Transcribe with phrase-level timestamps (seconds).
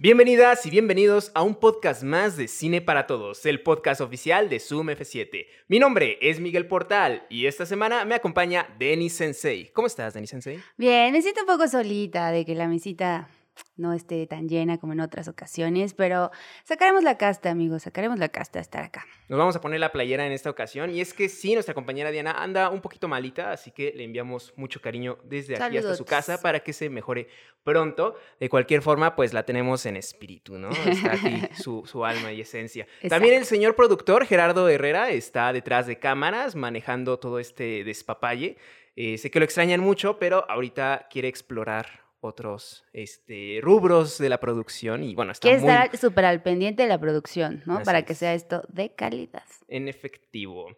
[0.00, 4.60] Bienvenidas y bienvenidos a un podcast más de Cine para Todos, el podcast oficial de
[4.60, 5.48] Zoom F7.
[5.66, 9.72] Mi nombre es Miguel Portal y esta semana me acompaña Denis Sensei.
[9.72, 10.60] ¿Cómo estás, Denis Sensei?
[10.76, 13.28] Bien, me siento un poco solita de que la mesita
[13.76, 16.30] no esté tan llena como en otras ocasiones, pero
[16.64, 19.06] sacaremos la casta, amigos, sacaremos la casta a estar acá.
[19.28, 22.10] Nos vamos a poner la playera en esta ocasión y es que sí, nuestra compañera
[22.10, 26.04] Diana anda un poquito malita, así que le enviamos mucho cariño desde aquí hasta su
[26.04, 27.28] casa para que se mejore
[27.62, 28.16] pronto.
[28.40, 30.70] De cualquier forma, pues la tenemos en espíritu, ¿no?
[30.70, 32.86] Está aquí su, su alma y esencia.
[33.08, 38.56] También el señor productor Gerardo Herrera está detrás de cámaras manejando todo este despapalle.
[38.96, 44.40] Eh, sé que lo extrañan mucho, pero ahorita quiere explorar otros este, rubros de la
[44.40, 47.82] producción y bueno, está que estar súper al pendiente de la producción, ¿no?
[47.82, 49.44] Para que sea esto de calidad.
[49.68, 50.68] En efectivo.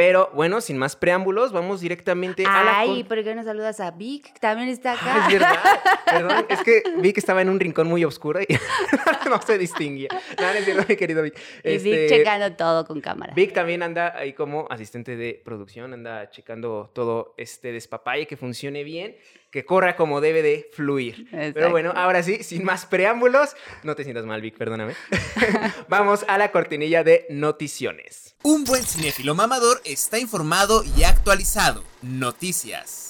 [0.00, 2.78] Pero bueno, sin más preámbulos, vamos directamente a la.
[2.78, 4.32] Ay, ¿por qué no saludas a Vic?
[4.40, 5.26] También está acá.
[5.26, 5.58] es verdad.
[6.06, 8.46] Perdón, es que Vic estaba en un rincón muy oscuro y
[9.28, 10.08] no se distinguía.
[10.38, 11.38] Nada, es cierto, mi querido Vic.
[11.64, 13.34] Y Vic este, checando todo con cámara.
[13.34, 18.84] Vic también anda ahí como asistente de producción, anda checando todo este despapalle que funcione
[18.84, 19.16] bien
[19.50, 21.28] que corra como debe de fluir.
[21.30, 24.94] Pero bueno, ahora sí, sin más preámbulos, no te sientas mal, Vic, perdóname.
[25.88, 28.36] Vamos a la cortinilla de noticiones.
[28.42, 31.84] Un buen cinéfilo mamador está informado y actualizado.
[32.02, 33.09] Noticias.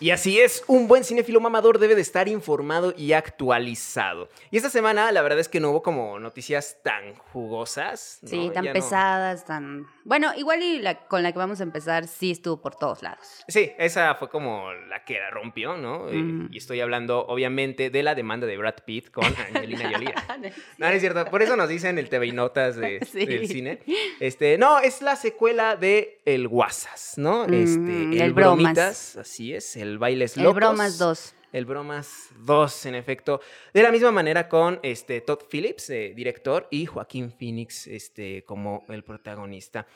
[0.00, 4.30] Y así es, un buen cinéfilo mamador debe de estar informado y actualizado.
[4.50, 8.18] Y esta semana la verdad es que no hubo como noticias tan jugosas.
[8.24, 9.86] Sí, tan pesadas, tan...
[10.04, 13.44] Bueno, igual y la, con la que vamos a empezar sí estuvo por todos lados.
[13.46, 16.08] Sí, esa fue como la que la rompió, ¿no?
[16.08, 20.14] Eh, y estoy hablando obviamente de la demanda de Brad Pitt con Angelina Jolie.
[20.78, 23.80] no, es cierto, por eso nos dicen el TV Notas de, del cine.
[24.18, 27.44] Este, no, es la secuela de El Guasas, ¿no?
[27.44, 30.50] Este, el, Bromitas, así es, el el Bailes Locos.
[30.50, 31.34] El Bromas 2.
[31.52, 33.40] El Bromas 2, en efecto.
[33.74, 38.84] De la misma manera con este, Todd Phillips, eh, director, y Joaquín Phoenix este, como
[38.88, 39.86] el protagonista.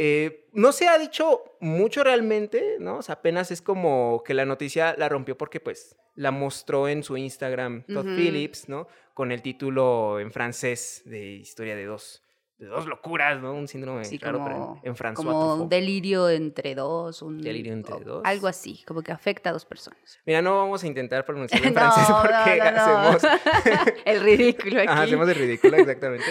[0.00, 2.98] Eh, no se ha dicho mucho realmente, ¿no?
[2.98, 7.02] O sea, apenas es como que la noticia la rompió porque pues la mostró en
[7.02, 8.86] su Instagram Todd Phillips, ¿no?
[9.14, 12.22] Con el título en francés de Historia de dos
[12.58, 13.54] de dos locuras, ¿no?
[13.54, 15.24] Un síndrome sí, como, en francés.
[15.24, 17.22] Como un delirio entre dos.
[17.22, 18.22] Un, delirio entre dos.
[18.24, 20.18] Algo así, como que afecta a dos personas.
[20.26, 23.22] Mira, no vamos a intentar pronunciar en francés porque hacemos...
[24.04, 24.90] el ridículo aquí.
[24.90, 26.26] hacemos el ridículo, exactamente.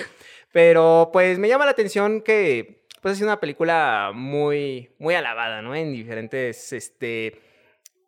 [0.52, 5.76] Pero pues me llama la atención que pues es una película muy, muy alabada, ¿no?
[5.76, 7.40] En diferentes, este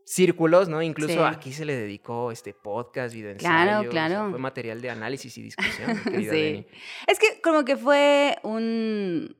[0.09, 0.81] círculos, ¿no?
[0.81, 3.37] Incluso aquí se le dedicó este podcast, video.
[3.37, 4.31] Claro, claro.
[4.31, 6.65] fue material de análisis y discusión, sí.
[7.05, 9.37] Es que como que fue un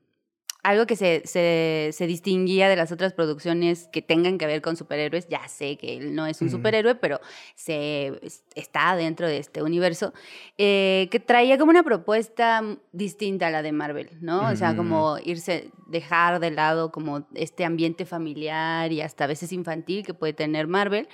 [0.62, 5.28] algo que se, se, distinguía de las otras producciones que tengan que ver con superhéroes,
[5.28, 7.20] ya sé que él no es un superhéroe, pero
[7.54, 8.20] se,
[8.54, 10.12] está dentro de este universo,
[10.58, 12.62] eh, que traía como una propuesta
[12.92, 14.48] distinta a la de Marvel, ¿no?
[14.48, 19.52] O sea, como irse, dejar de lado como este ambiente familiar y hasta a veces
[19.52, 21.08] infantil que puede tener Marvel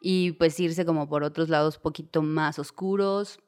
[0.00, 3.40] y pues irse como por otros lados poquito más oscuros,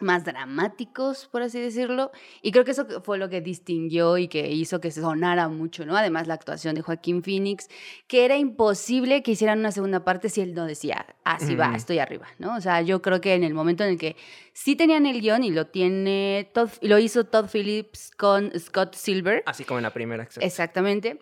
[0.00, 2.10] más dramáticos, por así decirlo.
[2.42, 5.84] Y creo que eso fue lo que distinguió y que hizo que se sonara mucho,
[5.86, 5.96] ¿no?
[5.96, 7.68] Además, la actuación de Joaquín Phoenix,
[8.06, 11.98] que era imposible que hicieran una segunda parte si él no decía, así va, estoy
[11.98, 12.56] arriba, ¿no?
[12.56, 14.16] O sea, yo creo que en el momento en el que
[14.52, 19.42] sí tenían el guion y lo tiene, Todd, lo hizo Todd Phillips con Scott Silver.
[19.46, 20.28] Así como en la primera.
[20.40, 21.20] Exactamente.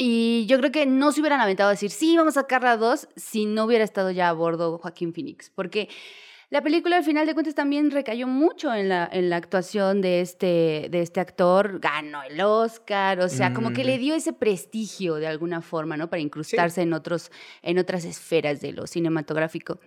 [0.00, 2.76] Y yo creo que no se hubieran aventado a decir, sí, vamos a sacar la
[2.76, 5.50] dos, si no hubiera estado ya a bordo Joaquín Phoenix.
[5.50, 5.88] Porque
[6.50, 10.22] la película, al final de cuentas, también recayó mucho en la, en la actuación de
[10.22, 11.78] este, de este actor.
[11.78, 16.08] Ganó el Oscar, o sea, como que le dio ese prestigio de alguna forma, ¿no?
[16.08, 19.78] Para incrustarse en, otros, en otras esferas de lo cinematográfico.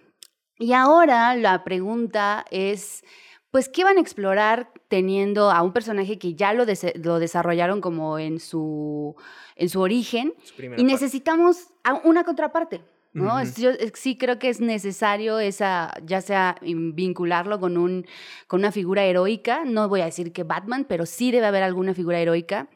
[0.60, 3.04] Y ahora la pregunta es,
[3.50, 6.66] pues, ¿qué van a explorar teniendo a un personaje que ya lo,
[7.02, 9.16] lo desarrollaron como en su,
[9.56, 10.36] en su origen?
[10.78, 11.74] y necesitamos
[12.04, 12.84] una contraparte.
[13.14, 13.44] ¿No?
[13.44, 18.06] Yo sí creo que es necesario esa, ya sea vincularlo con, un,
[18.48, 21.94] con una figura heroica, no voy a decir que Batman, pero sí debe haber alguna
[21.94, 22.70] figura heroica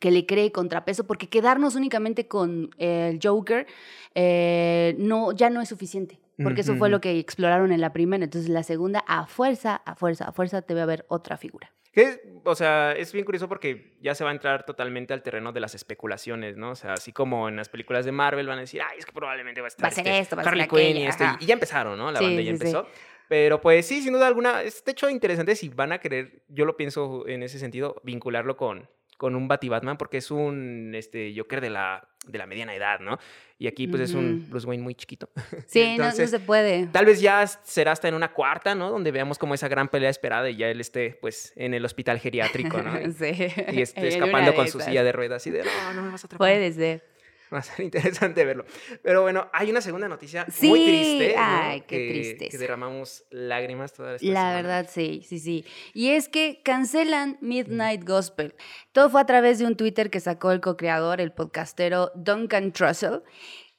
[0.00, 3.66] que le cree contrapeso, porque quedarnos únicamente con el Joker
[4.14, 8.24] eh, no, ya no es suficiente, porque eso fue lo que exploraron en la primera,
[8.24, 11.70] entonces la segunda, a fuerza, a fuerza, a fuerza debe haber otra figura.
[11.92, 15.52] Que, o sea, es bien curioso porque ya se va a entrar totalmente al terreno
[15.52, 16.70] de las especulaciones, ¿no?
[16.70, 19.12] O sea, así como en las películas de Marvel van a decir, ay, es que
[19.12, 21.24] probablemente va a estar va a ser este esto, va a ser Quinn y, esto,
[21.40, 22.12] y, ya empezaron, ¿no?
[22.12, 22.86] La banda ya empezó.
[23.28, 26.64] Pero pues sí, sin duda alguna, es de hecho interesante si van a querer, yo
[26.64, 28.88] lo pienso en ese sentido, vincularlo con,
[29.20, 33.18] con un Batman porque es un este, Joker de la, de la mediana edad, ¿no?
[33.58, 35.28] Y aquí pues es un Bruce Wayne muy chiquito.
[35.66, 36.86] Sí, no, se puede.
[36.86, 38.90] Tal vez ya será hasta en una cuarta, ¿no?
[38.90, 42.18] Donde veamos como esa gran pelea esperada y ya él esté pues en el hospital
[42.18, 42.92] geriátrico, ¿no?
[43.12, 43.48] sí.
[43.72, 46.26] Y esté escapando con su silla de ruedas y de, no, no me vas a
[46.26, 46.38] atrapar.
[46.38, 47.04] Puede ser.
[47.52, 48.64] Va a ser interesante verlo.
[49.02, 51.34] Pero bueno, hay una segunda noticia muy triste.
[51.36, 52.48] Ay, qué triste.
[52.48, 55.64] Que derramamos lágrimas toda esta La verdad, sí, sí, sí.
[55.92, 58.54] Y es que cancelan Midnight Gospel.
[58.92, 63.22] Todo fue a través de un Twitter que sacó el co-creador, el podcastero Duncan Trussell,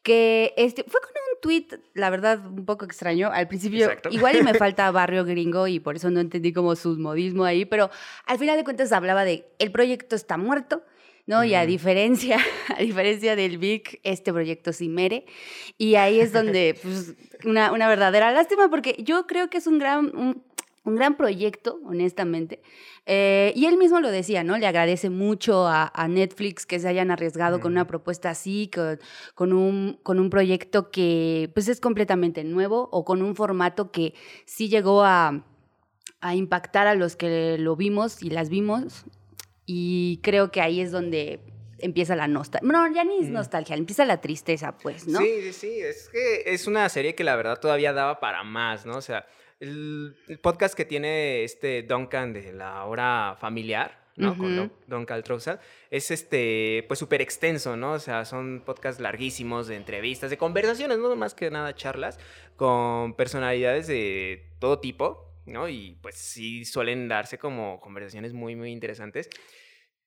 [0.03, 3.29] que este, fue con un tweet, la verdad, un poco extraño.
[3.31, 6.97] Al principio, igual y me falta barrio gringo y por eso no entendí como su
[6.97, 7.89] modismo ahí, pero
[8.25, 10.83] al final de cuentas hablaba de el proyecto está muerto,
[11.25, 11.43] ¿no?
[11.43, 12.37] Y a diferencia,
[12.77, 15.25] a diferencia del Vic, este proyecto sí mere.
[15.77, 17.15] Y ahí es donde, pues,
[17.45, 20.43] una, una verdadera lástima, porque yo creo que es un gran, un,
[20.95, 22.61] gran proyecto, honestamente.
[23.05, 24.57] Eh, y él mismo lo decía, ¿no?
[24.57, 28.99] Le agradece mucho a, Netflix que se hayan arriesgado con una propuesta así, con,
[29.33, 34.13] con, un, con un proyecto que pues es completamente nuevo o con un formato que
[34.45, 35.43] sí llegó a,
[36.21, 39.05] a impactar a los que lo vimos y las vimos
[39.65, 41.39] y creo que ahí es donde
[41.81, 42.71] empieza la nostalgia.
[42.71, 45.19] No, ya ni es nostalgia, empieza la tristeza, pues, ¿no?
[45.19, 45.79] Sí, sí, sí.
[45.79, 48.97] Es que es una serie que la verdad todavía daba para más, ¿no?
[48.97, 49.25] O sea,
[49.59, 54.37] el, podcast que tiene este Duncan de la hora familiar, ¿no?
[54.37, 55.59] Con Don, Caltrosa,
[55.89, 57.93] es este, pues súper extenso, ¿no?
[57.93, 62.19] O sea, son podcasts larguísimos de entrevistas, de conversaciones, no más que nada charlas,
[62.55, 65.67] con personalidades de todo tipo, ¿no?
[65.69, 69.29] Y pues sí suelen darse como conversaciones muy, muy interesantes.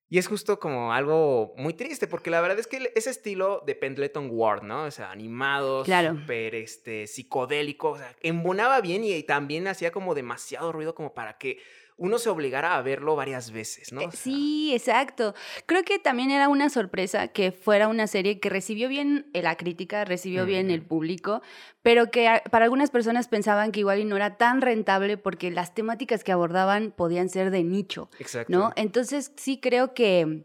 [0.08, 3.74] Y es justo como algo muy triste, porque la verdad es que ese estilo de
[3.74, 4.84] Pendleton Ward, ¿no?
[4.84, 6.14] O sea, animado, claro.
[6.14, 11.38] súper este, psicodélico, o sea, embonaba bien y también hacía como demasiado ruido como para
[11.38, 11.58] que
[11.96, 14.00] uno se obligara a verlo varias veces, ¿no?
[14.00, 15.34] Eh, sí, exacto.
[15.66, 19.56] Creo que también era una sorpresa que fuera una serie que recibió bien eh, la
[19.56, 21.40] crítica, recibió bien el público,
[21.82, 25.74] pero que para algunas personas pensaban que igual y no era tan rentable porque las
[25.74, 28.52] temáticas que abordaban podían ser de nicho, Exacto.
[28.52, 28.72] ¿no?
[28.74, 30.44] Entonces sí creo que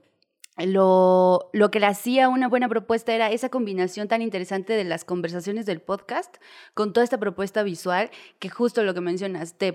[0.65, 5.05] lo, lo, que le hacía una buena propuesta era esa combinación tan interesante de las
[5.05, 6.37] conversaciones del podcast
[6.73, 8.09] con toda esta propuesta visual
[8.39, 9.71] que justo lo que mencionas, te,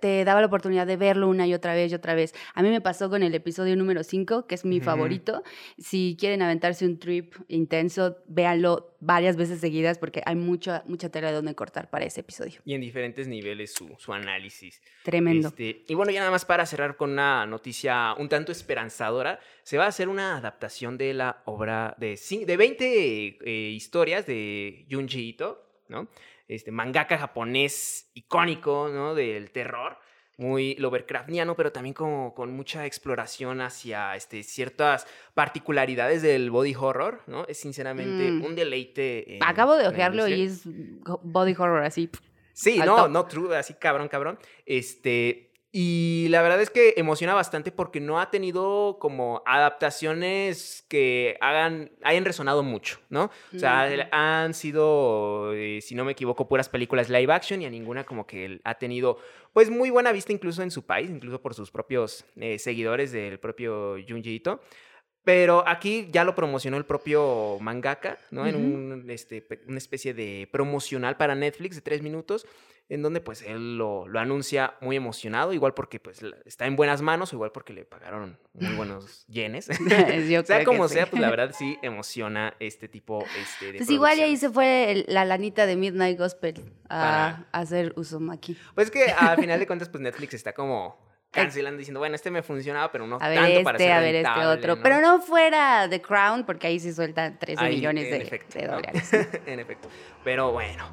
[0.00, 2.34] te daba la oportunidad de verlo una y otra vez y otra vez.
[2.54, 5.42] A mí me pasó con el episodio número 5, que es mi favorito.
[5.78, 11.28] Si quieren aventarse un trip intenso, véanlo varias veces seguidas porque hay mucha, mucha tela
[11.28, 12.60] de donde cortar para ese episodio.
[12.64, 14.80] Y en diferentes niveles su, su análisis.
[15.04, 15.48] Tremendo.
[15.48, 19.78] Este, y bueno, ya nada más para cerrar con una noticia un tanto esperanzadora, se
[19.78, 22.16] va a hacer una adaptación de la obra de,
[22.46, 26.06] de 20 eh, historias de Junji Ito, ¿no?
[26.46, 29.16] Este mangaka japonés icónico, ¿no?
[29.16, 29.98] Del terror
[30.36, 35.04] muy Lovecraftiano, pero también como con mucha exploración hacia este, ciertas
[35.34, 37.44] particularidades del body horror, ¿no?
[37.48, 38.44] Es sinceramente mm.
[38.44, 39.40] un deleite.
[39.44, 42.08] Acabo de ojearlo y es body horror así.
[42.52, 44.38] Sí, no, no, true, así cabrón, cabrón.
[44.64, 45.45] Este,
[45.78, 51.90] y la verdad es que emociona bastante porque no ha tenido como adaptaciones que hagan,
[52.02, 53.30] hayan resonado mucho, ¿no?
[53.54, 57.70] O sea, han sido, eh, si no me equivoco, puras películas live action y a
[57.70, 59.18] ninguna como que ha tenido,
[59.52, 63.38] pues, muy buena vista incluso en su país, incluso por sus propios eh, seguidores del
[63.38, 64.62] propio Junji Ito.
[65.24, 68.46] Pero aquí ya lo promocionó el propio mangaka, ¿no?
[68.46, 72.46] En un, este, una especie de promocional para Netflix de tres minutos
[72.88, 77.02] en donde pues él lo, lo, anuncia muy emocionado, igual porque pues está en buenas
[77.02, 79.68] manos, o igual porque le pagaron muy buenos yenes.
[79.70, 84.20] o sea, como sea, pues la verdad sí emociona este tipo este, de Pues igual
[84.20, 88.56] ahí se fue la lanita de Midnight Gospel a, hacer uso Uzumaki.
[88.74, 92.42] Pues que al final de cuentas pues Netflix está como cancelando diciendo, bueno, este me
[92.42, 94.80] funcionaba, pero no a ver tanto este, para ser A ver este otro.
[94.80, 99.12] Pero no fuera The Crown, porque ahí sí sueltan 13 millones de, de, dólares.
[99.44, 99.88] en efecto.
[100.24, 100.88] Pero bueno.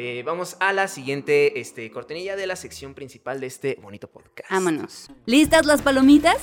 [0.00, 4.48] Eh, vamos a la siguiente este, cortinilla de la sección principal de este bonito podcast.
[4.48, 5.08] Vámonos.
[5.26, 6.36] ¿Listas las palomitas?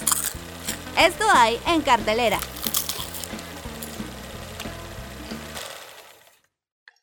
[1.00, 2.38] Esto hay en cartelera.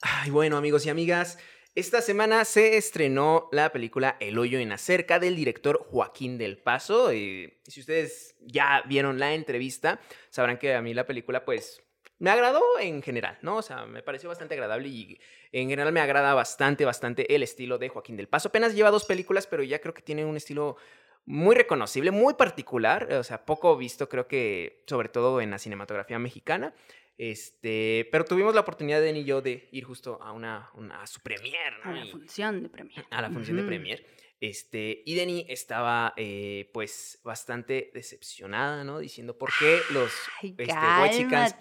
[0.02, 1.38] Ay, bueno, amigos y amigas,
[1.74, 7.14] esta semana se estrenó la película El hoyo en acerca del director Joaquín del Paso.
[7.14, 11.82] Y si ustedes ya vieron la entrevista, sabrán que a mí la película, pues,
[12.22, 13.56] me agradó en general, ¿no?
[13.56, 15.18] O sea, me pareció bastante agradable y
[15.50, 18.46] en general me agrada bastante, bastante el estilo de Joaquín del Paso.
[18.46, 20.76] Apenas lleva dos películas, pero ya creo que tiene un estilo
[21.24, 26.20] muy reconocible, muy particular, o sea, poco visto creo que sobre todo en la cinematografía
[26.20, 26.72] mexicana.
[27.18, 31.20] Este, pero tuvimos la oportunidad de y yo de ir justo a una, a su
[31.22, 33.04] premier, A la función de premier.
[33.10, 34.06] A la función de premier.
[34.42, 38.98] Este, y Denny estaba eh, pues bastante decepcionada, ¿no?
[38.98, 40.10] Diciendo por qué los
[40.42, 40.66] este,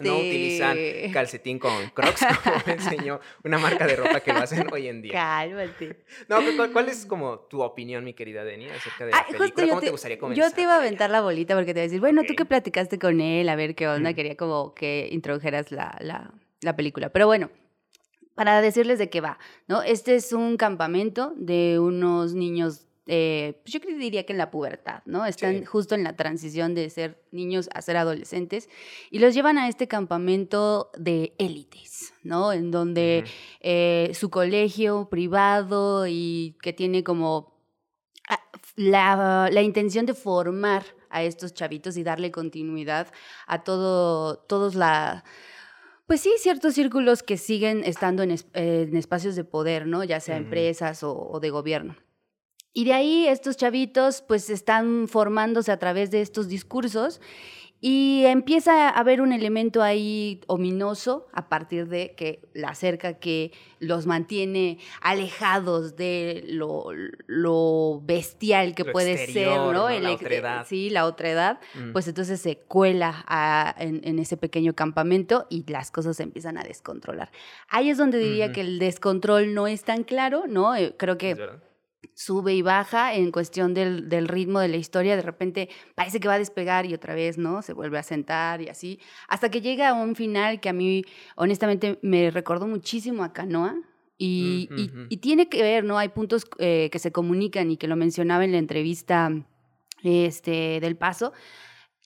[0.00, 0.76] no utilizan
[1.12, 5.00] calcetín con crocs, como me enseñó una marca de ropa que lo hacen hoy en
[5.00, 5.12] día.
[5.12, 6.02] Cálmate.
[6.28, 6.40] No,
[6.72, 9.68] ¿cuál, es como tu opinión, mi querida Denny, acerca de la película?
[9.68, 10.44] ¿Cómo te, gustaría comenzar?
[10.44, 12.44] Yo te iba a aventar la bolita porque te iba a decir, bueno, tú que
[12.44, 17.10] platicaste con él, a ver qué onda, quería como que introdujeras la, la, la película.
[17.10, 17.48] Pero bueno,
[18.34, 19.82] para decirles de qué va, ¿no?
[19.82, 25.02] Este es un campamento de unos niños, eh, pues yo diría que en la pubertad,
[25.04, 25.26] ¿no?
[25.26, 28.68] Están justo en la transición de ser niños a ser adolescentes
[29.10, 32.52] y los llevan a este campamento de élites, ¿no?
[32.52, 33.24] En donde
[33.60, 37.54] eh, su colegio privado y que tiene como
[38.28, 38.40] ah,
[38.76, 43.12] la, la intención de formar a estos chavitos y darle continuidad
[43.46, 45.24] a todo, todos la
[46.12, 50.04] pues sí, ciertos círculos que siguen estando en, espacios de poder, ¿no?
[50.04, 51.96] Ya sea empresas o, de gobierno.
[52.74, 57.22] Y de ahí estos chavitos pues están formándose a través de estos discursos
[57.84, 63.50] y empieza a haber un elemento ahí ominoso a partir de que la cerca que
[63.80, 69.90] los mantiene alejados de lo, bestial que puede ser, ¿no?
[69.90, 70.64] la otra edad.
[70.64, 71.60] Sí, la otra edad.
[71.92, 77.32] Pues entonces se cuela en, ese pequeño campamento y las cosas se empiezan a descontrolar.
[77.68, 80.76] Ahí es donde diría que el descontrol no es tan claro, ¿no?
[80.76, 81.36] Eh, creo que
[82.14, 85.16] sube y baja en cuestión del, del, ritmo de la historia.
[85.16, 87.62] De repente parece que va a despegar y otra vez, ¿no?
[87.62, 89.00] Se vuelve a sentar y así.
[89.28, 91.04] Hasta que llega a un final que a mí,
[91.36, 93.76] honestamente, me recordó muchísimo a Canoa.
[94.18, 94.68] Y,
[95.08, 95.98] y, tiene que ver, ¿no?
[95.98, 99.32] Hay puntos eh, que se comunican y que lo mencionaba en la entrevista
[100.04, 101.32] este, del paso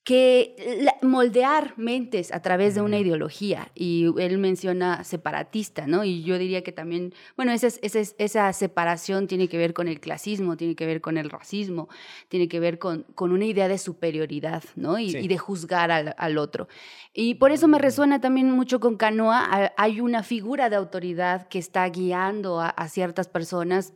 [0.06, 0.54] que
[1.02, 3.72] moldear mentes a través de una ideología.
[3.74, 6.04] Y él menciona separatista, ¿no?
[6.04, 9.98] Y yo diría que también, bueno, esa, esa, esa separación tiene que ver con el
[9.98, 11.88] clasismo, tiene que ver con el racismo,
[12.28, 14.96] tiene que ver con, con una idea de superioridad, ¿no?
[15.00, 16.68] Y, de juzgar al, otro.
[17.12, 19.72] Y por eso me resuena también mucho con Canoa.
[19.76, 23.92] Hay una figura de autoridad que está guiando a ciertas personas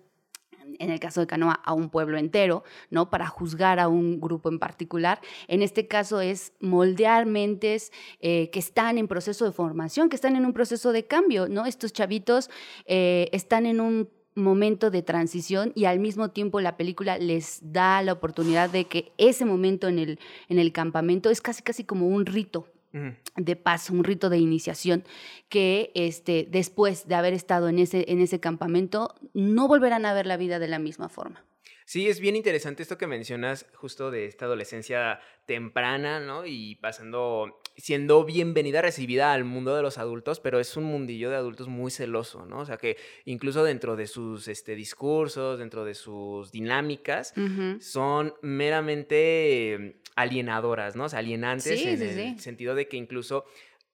[0.79, 3.11] en el caso de Canoa, a un pueblo entero, ¿no?
[3.11, 5.21] Para juzgar a un grupo en particular.
[5.49, 10.37] En este caso es moldear mentes eh, que están en proceso de formación, que están
[10.37, 11.67] en un proceso de cambio, ¿no?
[11.67, 12.51] Estos chavitos
[12.87, 18.03] eh, están en un momento de transición y al mismo tiempo la película les da
[18.03, 22.07] la oportunidad de que ese momento en el, en el campamento es casi casi como
[22.07, 25.05] un rito, de paso, un rito de iniciación,
[25.49, 30.27] que este, después de haber estado en ese, en ese campamento no volverán a ver
[30.27, 31.45] la vida de la misma forma.
[31.91, 36.47] Sí, es bien interesante esto que mencionas justo de esta adolescencia temprana, ¿no?
[36.47, 41.37] Y pasando, siendo bienvenida, recibida al mundo de los adultos, pero es un mundillo de
[41.37, 42.61] adultos muy celoso, ¿no?
[42.61, 47.35] O sea que incluso dentro de sus este, discursos, dentro de sus dinámicas,
[47.81, 51.05] son meramente alienadoras, ¿no?
[51.05, 53.45] O sea, alienantes en el sentido de que incluso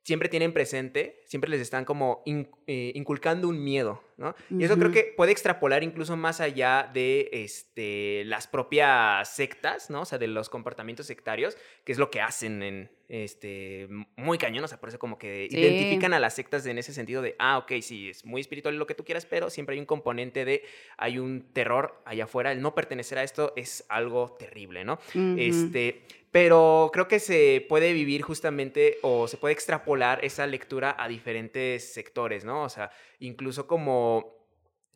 [0.07, 4.37] siempre tienen presente, siempre les están como eh, inculcando un miedo, ¿no?
[4.51, 10.03] Y eso creo que puede extrapolar incluso más allá de este, las propias sectas, ¿no?
[10.03, 14.63] O sea, de los comportamientos sectarios, que es lo que hacen en, este, muy cañón,
[14.63, 17.59] o sea, por eso como que identifican a las sectas en ese sentido de, ah,
[17.59, 20.63] ok, sí, es muy espiritual lo que tú quieras, pero siempre hay un componente de,
[20.99, 25.01] hay un terror allá afuera, el no pertenecer a esto es algo terrible, ¿no?
[25.37, 26.03] Este,
[26.37, 31.95] pero creo que se puede vivir justamente o se puede extrapolar esa lectura a diferentes
[31.95, 32.63] sectores, ¿no?
[32.63, 32.91] O sea,
[33.21, 34.37] incluso como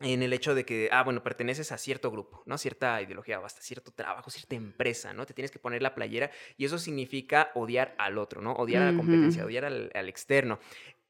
[0.01, 2.59] en el hecho de que, ah, bueno, perteneces a cierto grupo, ¿no?
[2.59, 5.25] Cierta ideología, o hasta cierto trabajo, cierta empresa, ¿no?
[5.25, 8.53] Te tienes que poner la playera y eso significa odiar al otro, ¿no?
[8.53, 10.59] Odiar a la competencia, odiar al, externo.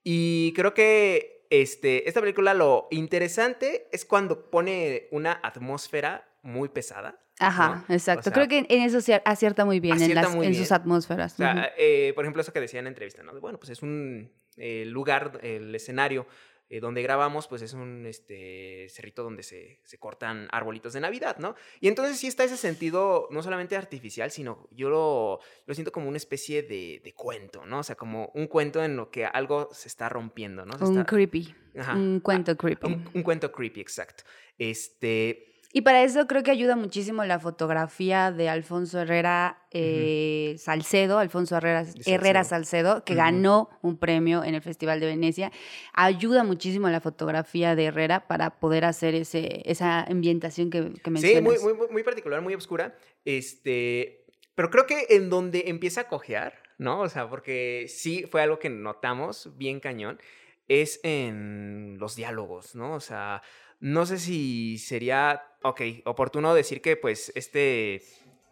[0.01, 7.19] Y creo que este, esta película lo interesante es cuando pone una atmósfera muy pesada,
[7.41, 8.31] Ajá, exacto.
[8.31, 11.33] Creo que en eso se acierta muy bien, en, las, en sus atmósferas.
[11.33, 13.39] O sea, eh, por ejemplo, eso que decía en la entrevista, ¿no?
[13.39, 16.27] Bueno, pues es un eh, lugar, el escenario
[16.69, 21.35] eh, donde grabamos, pues es un este, cerrito donde se, se, cortan arbolitos de Navidad,
[21.37, 21.53] ¿no?
[21.81, 26.07] Y entonces sí está ese sentido, no solamente artificial, sino yo lo, lo siento como
[26.07, 27.79] una especie de, de, cuento, ¿no?
[27.79, 30.77] O sea, como un cuento en lo que algo se está rompiendo, ¿no?
[30.79, 31.53] un creepy.
[31.93, 32.87] Un cuento creepy.
[32.87, 34.23] Un, un, cuento creepy, exacto.
[34.57, 41.17] Este, y para eso creo que ayuda muchísimo la fotografía de Alfonso Herrera eh, Salcedo,
[41.17, 45.51] Alfonso Herrera, Herrera Salcedo, que ganó un premio en el Festival de Venecia.
[45.93, 51.59] Ayuda muchísimo la fotografía de Herrera para poder hacer ese, esa ambientación que, que mencionas.
[51.59, 52.97] Sí, muy, muy, muy particular, muy oscura.
[53.23, 54.25] Este,
[54.55, 56.99] pero creo que en donde empieza a cojear, ¿no?
[56.99, 60.19] O sea, porque sí fue algo que notamos bien cañón,
[60.67, 62.93] es en los diálogos, ¿no?
[62.93, 63.41] O sea
[63.81, 68.01] no sé si sería, ok, oportuno decir que pues este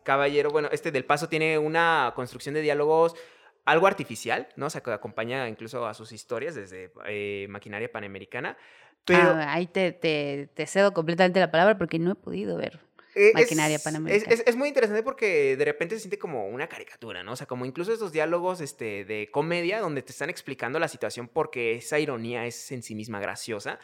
[0.03, 3.15] caballero, bueno, este del paso tiene una construcción de diálogos
[3.65, 4.65] algo artificial, ¿no?
[4.65, 8.57] O sea, que acompaña incluso a sus historias desde eh, Maquinaria Panamericana.
[9.05, 12.79] Pero, ah, ahí te, te, cedo completamente la palabra porque no he podido ver
[13.13, 14.33] e, Maquinaria Panamericana.
[14.33, 17.33] Es, es, muy interesante porque de repente se siente como una caricatura, ¿no?
[17.33, 21.27] O sea, como incluso esos diálogos este, de comedia donde te están explicando la situación
[21.27, 23.79] porque esa ironía es en sí misma graciosa.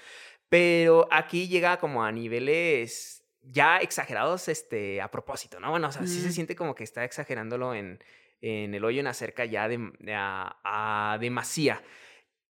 [0.49, 5.69] Pero aquí llega como a niveles ya exagerados este, a propósito, ¿no?
[5.71, 7.99] Bueno, o sea, sí se siente como que está exagerándolo en,
[8.41, 9.79] en el hoyo en acerca ya de,
[10.13, 11.81] a, demasía.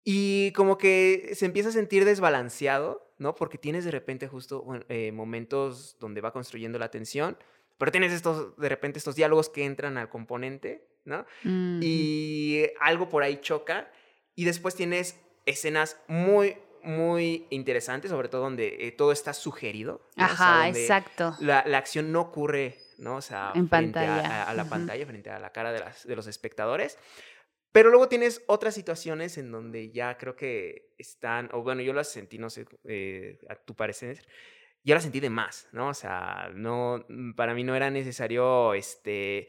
[0.04, 3.34] Y como que se empieza a sentir desbalanceado, ¿no?
[3.34, 7.36] Porque tienes de repente justo eh, momentos donde va construyendo la tensión,
[7.78, 11.26] pero tienes estos, de repente estos diálogos que entran al componente, ¿no?
[11.44, 13.90] Y algo por ahí choca.
[14.34, 20.00] Y después tienes escenas muy, muy interesantes, sobre todo donde eh, todo está sugerido.
[20.16, 21.36] Ajá, exacto.
[21.40, 23.16] La, la, acción no ocurre ¿no?
[23.16, 26.26] O sea, en frente A, la pantalla, frente a la cara de, las, de los
[26.26, 26.98] espectadores.
[27.72, 32.10] Pero luego tienes otras situaciones en donde ya creo que están, o bueno, yo las
[32.10, 34.26] sentí, no sé, eh, a tu parecer,
[34.82, 35.88] yo las sentí de más, ¿no?
[35.88, 39.48] O sea, no, mm, para mí no era necesario, este,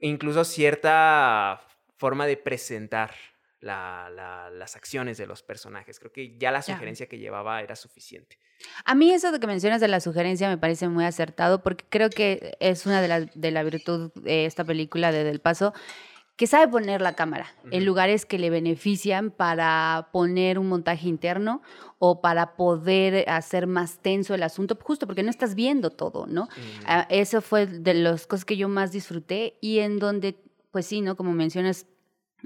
[0.00, 1.60] incluso cierta
[1.98, 3.14] forma de presentar
[3.62, 5.98] las acciones de los personajes.
[5.98, 8.38] Creo que ya la sugerencia que llevaba era suficiente.
[8.84, 12.10] A mí eso de que mencionas de la sugerencia me parece muy acertado porque creo
[12.10, 15.72] que es una de las de la virtud de esta película de Del Paso
[16.36, 21.62] que sabe poner la cámara en lugares que le benefician para poner un montaje interno
[21.98, 26.48] o para poder hacer más tenso el asunto, justo porque no estás viendo todo, ¿no?
[26.86, 30.36] Ah, eso fue de las cosas que yo más disfruté y en donde,
[30.72, 31.16] pues sí, ¿no?
[31.16, 31.86] Como mencionas,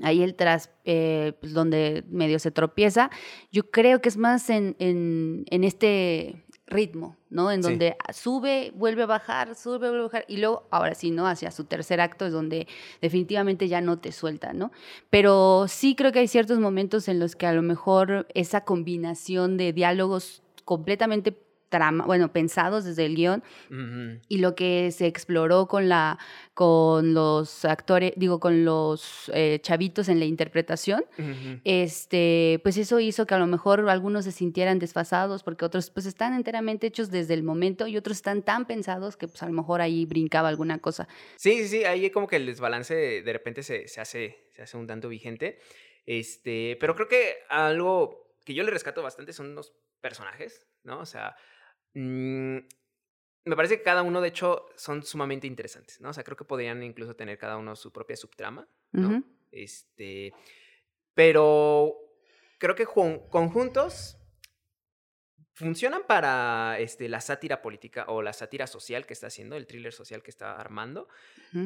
[0.02, 3.10] ahí el tras, eh, pues, donde medio se tropieza,
[3.50, 7.52] yo creo que es más en, en, en este ritmo, ¿no?
[7.52, 11.26] En donde sube, vuelve a bajar, sube, vuelve a bajar, y luego, ahora sí, ¿no?
[11.26, 12.66] Hacia su tercer acto es donde
[13.00, 14.72] definitivamente ya no te suelta, ¿no?
[15.08, 19.56] Pero sí creo que hay ciertos momentos en los que a lo mejor esa combinación
[19.56, 21.30] de diálogos completamente
[22.06, 23.42] bueno, pensados desde el guion
[24.28, 26.18] y lo que se exploró con la
[26.54, 31.04] con los actores, digo, con los eh, chavitos en la interpretación,
[31.64, 36.06] este, pues eso hizo que a lo mejor algunos se sintieran desfasados porque otros pues
[36.06, 39.52] están enteramente hechos desde el momento y otros están tan pensados que pues a lo
[39.52, 41.08] mejor ahí brincaba alguna cosa.
[41.36, 44.76] Sí, sí, sí, ahí como que el desbalance de repente se, se hace, se hace
[44.76, 45.58] un tanto vigente,
[46.06, 51.00] este, pero creo que algo que yo le rescato bastante son los personajes, ¿no?
[51.00, 51.36] O sea,
[51.98, 52.58] Mm,
[53.46, 56.10] me parece que cada uno, de hecho, son sumamente interesantes, ¿no?
[56.10, 59.24] O sea, creo que podrían incluso tener cada uno su propia subtrama, ¿no?
[59.50, 60.34] Este.
[61.14, 61.96] Pero
[62.58, 64.18] creo que conjuntos
[65.54, 69.94] funcionan para este, la sátira política o la sátira social que está haciendo, el thriller
[69.94, 71.08] social que está armando.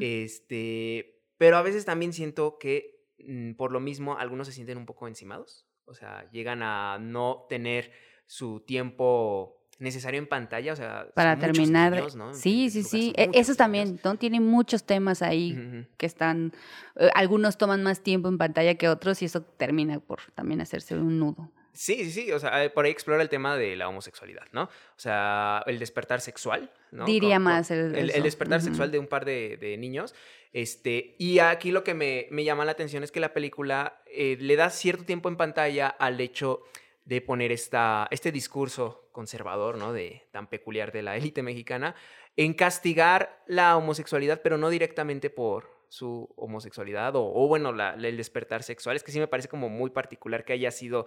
[0.00, 1.24] Este.
[1.38, 5.08] Pero a veces también siento que mm, por lo mismo algunos se sienten un poco
[5.08, 5.66] encimados.
[5.86, 7.90] O sea, llegan a no tener
[8.26, 12.04] su tiempo necesario en pantalla, o sea, para terminar.
[12.32, 13.12] Sí, sí, sí.
[13.16, 14.16] E, eso también, ¿no?
[14.16, 16.52] Tiene muchos temas ahí que están,
[16.96, 20.94] eh, algunos toman más tiempo en pantalla que otros y eso termina por también hacerse
[20.94, 21.50] un nudo.
[21.72, 24.64] Sí, sí, sí, o sea, eh, por ahí explora el tema de la homosexualidad, ¿no?
[24.64, 27.06] O sea, el despertar sexual, ¿no?
[27.06, 30.14] Diría más el, el, despertar sexual de un par de, niños.
[30.52, 34.56] Este, y aquí lo que me, llama la atención es que la película eh, le
[34.56, 36.64] da cierto tiempo en pantalla al hecho
[37.04, 39.92] de poner esta, este discurso conservador, ¿no?
[39.92, 41.94] De, tan peculiar de la élite mexicana,
[42.36, 48.96] en castigar la homosexualidad, pero no directamente por su homosexualidad o, bueno, el despertar sexual.
[48.96, 51.06] Es que sí me parece como muy particular que haya sido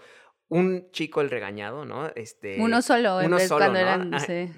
[0.50, 2.08] un chico el regañado, ¿no?
[2.16, 4.12] Este, uno solo, uno solo, cuando eran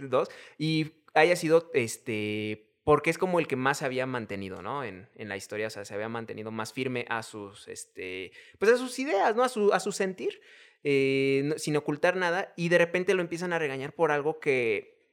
[0.09, 0.29] dos.
[0.57, 4.83] Y haya sido este porque es como el que más se había mantenido, ¿no?
[4.83, 8.71] En, en, la historia, o sea, se había mantenido más firme a sus, este, pues
[8.71, 9.43] a sus ideas, ¿no?
[9.43, 10.39] A su, a su sentir.
[10.87, 15.09] Eh, sin ocultar nada, y de repente lo empiezan a regañar por algo que,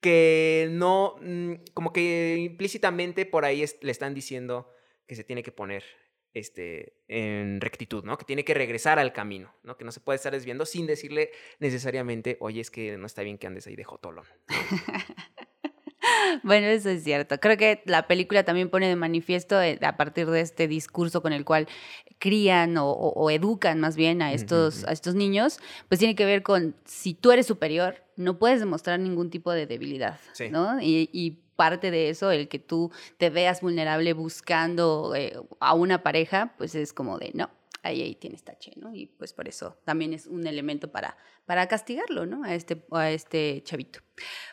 [0.00, 4.72] que no, mm, como que implícitamente por ahí le están diciendo
[5.08, 5.82] que se tiene que poner
[6.34, 8.16] este, en rectitud, ¿no?
[8.16, 9.76] Que tiene que regresar al camino, ¿no?
[9.76, 13.38] Que no se puede estar desviando sin decirle necesariamente, oye, es que no está bien
[13.38, 14.26] que andes ahí de jotolón.
[16.42, 17.38] Bueno, eso es cierto.
[17.38, 21.32] Creo que la película también pone de manifiesto eh, a partir de este discurso con
[21.32, 21.68] el cual
[22.18, 25.58] crían o, educan más bien a estos, a estos niños,
[25.88, 29.66] pues tiene que ver con si tú eres superior, no puedes demostrar ningún tipo de
[29.66, 30.80] debilidad, ¿no?
[30.80, 36.54] Y, parte de eso, el que tú te veas vulnerable buscando eh, a una pareja,
[36.56, 37.50] pues es como de, no,
[37.82, 38.94] ahí, ahí tienes tache, ¿no?
[38.94, 41.16] Y pues por eso también es un elemento para,
[41.46, 42.44] para castigarlo, ¿no?
[42.44, 44.00] A este, a este chavito.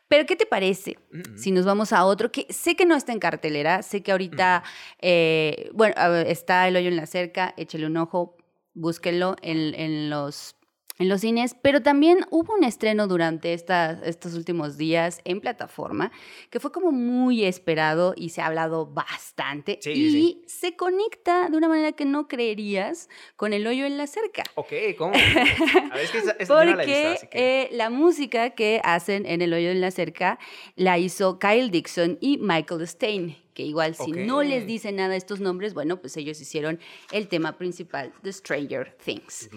[0.08, 0.98] Pero, ¿qué te parece
[1.36, 4.64] si nos vamos a otro que sé que no está en cartelera, sé que ahorita,
[5.00, 8.38] eh, bueno, está El Hoyo en la Cerca, échale un ojo,
[8.74, 10.56] búsquenlo en, en los
[11.00, 16.12] en los cines, pero también hubo un estreno durante estos últimos días en plataforma
[16.50, 21.70] que fue como muy esperado y se ha hablado bastante y se conecta de una
[21.70, 23.08] manera que no creerías
[23.38, 24.44] con el hoyo en la cerca.
[24.56, 25.14] Ok, ¿cómo?
[25.92, 29.80] A ver, es que Porque la, eh, la música que hacen en el hoyo en
[29.80, 30.38] la cerca
[30.76, 35.42] la hizo Kyle Dixon y Michael Stein que igual si no les dice nada estos
[35.42, 36.80] nombres, bueno, pues ellos hicieron
[37.12, 39.50] el tema principal de Stranger Things.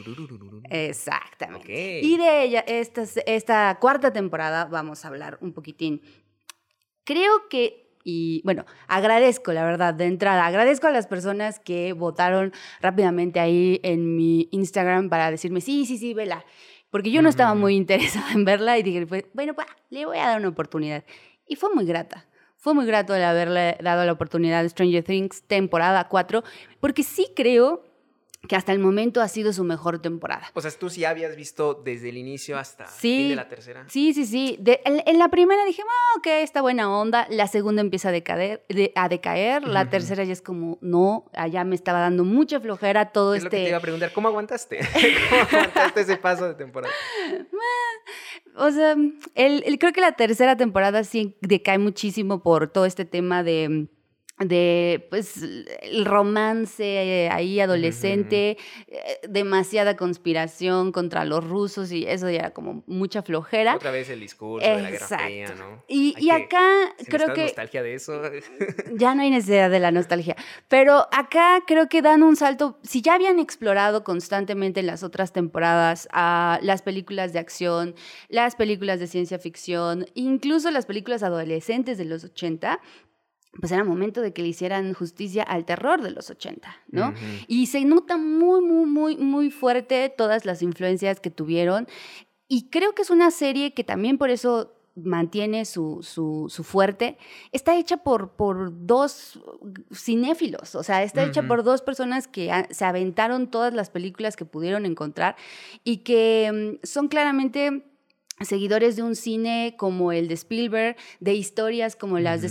[0.70, 2.00] Exactamente.
[2.00, 6.02] Y de ella, esta, esta cuarta temporada, vamos a hablar un poquitín.
[7.04, 12.52] Creo que y bueno, agradezco, la verdad, de entrada, agradezco a las personas que votaron
[12.80, 16.44] rápidamente ahí en mi Instagram para decirme, sí, sí, sí, vela,
[16.90, 20.18] porque yo no estaba muy interesada en verla y dije, pues, bueno, pues, le voy
[20.18, 21.04] a dar una oportunidad.
[21.46, 22.26] Y fue muy grata.
[22.62, 26.44] Fue muy grato el haberle dado la oportunidad de Stranger Things temporada 4,
[26.78, 27.82] porque sí creo
[28.48, 30.50] que hasta el momento ha sido su mejor temporada.
[30.54, 33.84] O sea, tú sí habías visto desde el inicio hasta el fin de la tercera.
[33.88, 34.58] Sí, sí, sí.
[34.64, 37.26] en, la primera dije, ah, ok, está buena onda.
[37.30, 38.64] La segunda empieza a decaer.
[38.96, 39.66] a decaer.
[39.66, 43.46] La tercera ya es como, no, allá me estaba dando mucha flojera todo es este...
[43.46, 44.80] Lo que te este iba a preguntar, ¿cómo aguantaste?
[45.30, 46.92] ¿Cómo aguantaste ese paso de temporada?
[48.56, 48.96] o sea,
[49.34, 53.88] el, creo que la tercera temporada sí decae muchísimo por todo este tema de
[54.38, 55.42] de pues
[55.82, 58.56] el romance ahí adolescente,
[58.88, 63.76] eh, demasiada conspiración contra los rusos y eso ya era como mucha flojera.
[63.76, 65.84] Otra vez el discurso de la Guerra Fría, ¿no?
[65.86, 68.20] Y, y acá creo que nostalgia de eso.
[68.96, 70.36] ya no hay necesidad de la nostalgia,
[70.68, 75.32] pero acá creo que dan un salto, si ya habían explorado constantemente en las otras
[75.32, 77.94] temporadas a las películas de acción,
[78.28, 82.80] las películas de ciencia ficción, incluso las películas adolescentes de los 80,
[83.60, 87.12] pues era momento de que le hicieran justicia al terror de los 80, ¿no?
[87.46, 91.86] Y se nota muy, muy, muy, muy fuerte todas las influencias que tuvieron.
[92.48, 97.18] Y creo que es una serie que también por eso mantiene su, su, su fuerte.
[97.50, 99.40] Está hecha por, por dos
[99.94, 104.44] cinéfilos, o sea, está hecha por dos personas que se aventaron todas las películas que
[104.44, 105.36] pudieron encontrar
[105.84, 107.91] y que mm, son claramente
[108.44, 112.48] seguidores de un cine como el de Spielberg, de historias como las de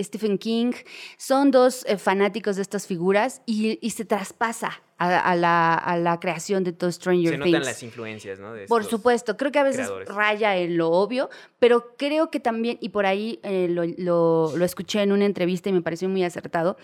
[0.00, 0.72] Stephen King,
[1.16, 6.90] son dos eh, fanáticos de estas figuras y, se traspasa a, la, creación de todo
[6.90, 7.44] Stranger Things.
[7.44, 8.52] Se notan las influencias, ¿no?
[8.66, 12.88] por supuesto, creo que a veces raya en lo obvio, pero creo que también, y
[12.88, 16.76] por ahí eh, lo, lo escuché en una entrevista y me pareció muy acertado,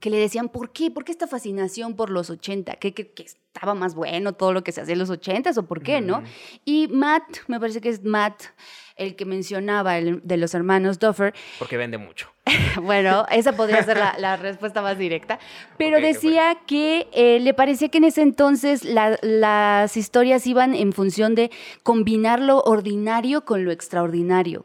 [0.00, 0.90] que le decían, ¿por qué?
[0.90, 2.76] ¿Por qué esta fascinación por los 80?
[2.76, 5.82] ¿Que, que, estaba más bueno todo lo que se hacía en los 80 o por
[5.82, 6.22] qué, no?
[6.64, 8.42] Y Matt, me parece que es Matt
[8.96, 11.34] el que mencionaba el, de los hermanos Duffer.
[11.58, 12.30] Porque vende mucho.
[12.82, 15.38] bueno, esa podría ser la, respuesta más directa.
[15.78, 21.34] Pero decía que eh, le parecía que en ese entonces las historias iban en función
[21.34, 21.50] de
[21.82, 24.64] combinar lo ordinario con lo extraordinario.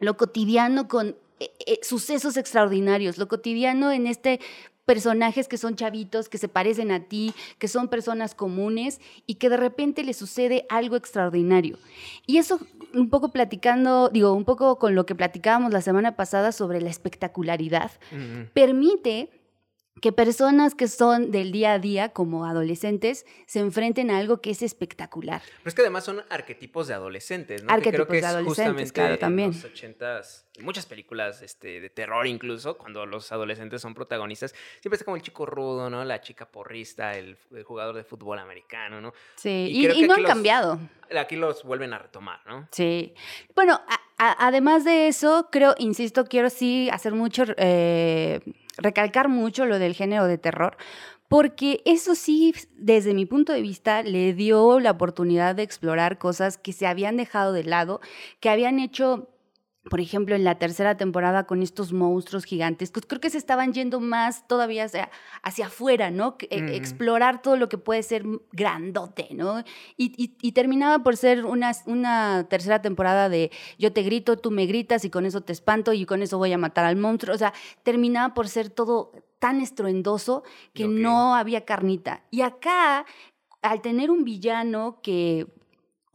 [0.00, 4.40] Lo cotidiano con eh, eh, sucesos extraordinarios, lo cotidiano en este
[4.84, 9.48] personajes que son chavitos, que se parecen a ti, que son personas comunes y que
[9.48, 11.78] de repente les sucede algo extraordinario.
[12.26, 12.60] Y eso
[12.92, 16.90] un poco platicando, digo, un poco con lo que platicábamos la semana pasada sobre la
[16.90, 17.92] espectacularidad,
[18.52, 19.30] permite
[20.00, 24.50] que personas que son del día a día como adolescentes se enfrenten a algo que
[24.50, 25.40] es espectacular.
[25.58, 27.72] Pero es que además son arquetipos de adolescentes, ¿no?
[27.72, 29.50] Arquetipos de adolescentes, claro, también.
[29.50, 34.96] En los ochentas, muchas películas este, de terror incluso, cuando los adolescentes son protagonistas, siempre
[34.96, 36.04] está como el chico rudo, ¿no?
[36.04, 39.14] La chica porrista, el, jugador de fútbol americano, ¿no?
[39.36, 40.78] Sí, y, no han cambiado.
[41.16, 42.68] Aquí los vuelven a retomar, ¿no?
[42.72, 43.14] Sí.
[43.54, 43.80] Bueno,
[44.18, 47.44] además de eso, creo, insisto, quiero sí hacer mucho...
[47.56, 48.40] Eh,
[48.76, 50.76] recalcar mucho lo del género de terror,
[51.28, 56.58] porque eso sí, desde mi punto de vista, le dio la oportunidad de explorar cosas
[56.58, 58.00] que se habían dejado de lado,
[58.40, 59.33] que habían hecho
[59.90, 64.00] por ejemplo, en la tercera temporada con estos monstruos gigantescos, creo que se estaban yendo
[64.00, 65.10] más todavía hacia,
[65.42, 66.36] hacia afuera, ¿no?
[66.48, 69.62] E, explorar todo lo que puede ser grandote, ¿no?
[69.96, 75.04] Y, terminaba por ser una, una, tercera temporada de yo te grito, tú me gritas
[75.04, 77.34] y con eso te espanto y con eso voy a matar al monstruo.
[77.34, 82.22] O sea, terminaba por ser todo tan estruendoso que no había carnita.
[82.30, 83.04] Y acá,
[83.60, 85.46] al tener un villano que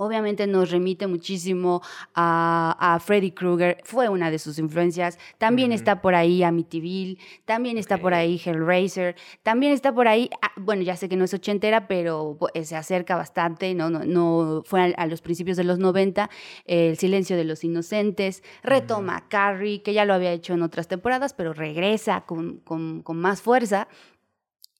[0.01, 1.81] Obviamente nos remite muchísimo
[2.15, 5.19] a, Freddy Krueger, fue una de sus influencias.
[5.37, 10.51] También está por ahí Amityville, también está por ahí Hellraiser, también está por ahí, ah,
[10.55, 13.89] bueno, ya sé que no es ochentera, pero eh, se acerca bastante, ¿no?
[13.89, 16.29] no, no fue a, los principios de los 90,
[16.63, 21.33] El silencio de los inocentes, retoma Carrie, que ya lo había hecho en otras temporadas,
[21.33, 23.89] pero regresa con, con, con más fuerza.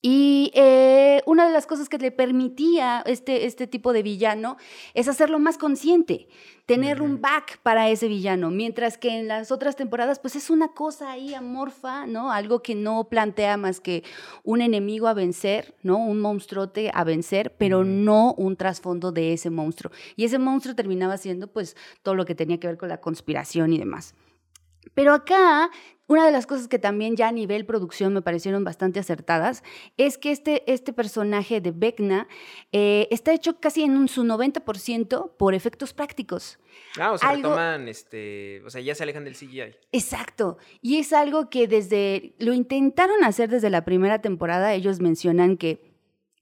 [0.02, 4.56] Y eh, una de las cosas que le permitía este, este tipo de villano
[4.94, 6.30] es hacerlo más consciente,
[6.66, 10.70] tener un back para ese villano, mientras que en las otras temporadas pues es una
[10.70, 12.32] cosa ahí amorfa, ¿no?
[12.32, 14.06] Algo que no plantea más que
[14.46, 15.98] un enemigo a vencer, ¿no?
[15.98, 19.92] Un monstruote a vencer, pero no un trasfondo de ese monstruo.
[20.16, 23.74] Y ese monstruo terminaba siendo pues todo lo que tenía que ver con la conspiración
[23.74, 24.16] y demás.
[24.94, 25.70] Pero acá
[26.10, 29.64] una de las cosas que también ya a nivel producción me parecieron bastante acertadas
[29.96, 32.28] es que este, este personaje de Vecna
[32.72, 36.58] eh, está hecho casi en un, su 90% por efectos prácticos.
[37.00, 39.76] Ah, o sea, retoman, este, o sea, ya se alejan del CGI.
[39.92, 40.58] Exacto.
[40.82, 45.89] Y es algo que desde, lo intentaron hacer desde la primera temporada, ellos mencionan que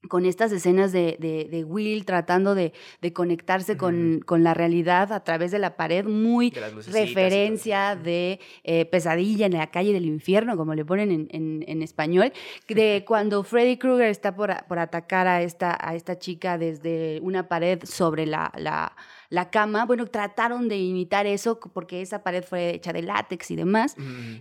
[0.08, 5.22] con estas escenas de, de, Will tratando de, de conectarse con, con, la realidad a
[5.24, 10.74] través de la pared, muy referencia de eh, pesadilla en la calle del infierno, como
[10.74, 12.32] le ponen en, en, en español,
[12.68, 17.48] de cuando Freddy Krueger está por, por, atacar a esta, a esta chica desde una
[17.48, 18.96] pared sobre la, la
[19.30, 23.56] la cama, bueno, trataron de imitar eso porque esa pared fue hecha de látex y
[23.56, 23.94] demás.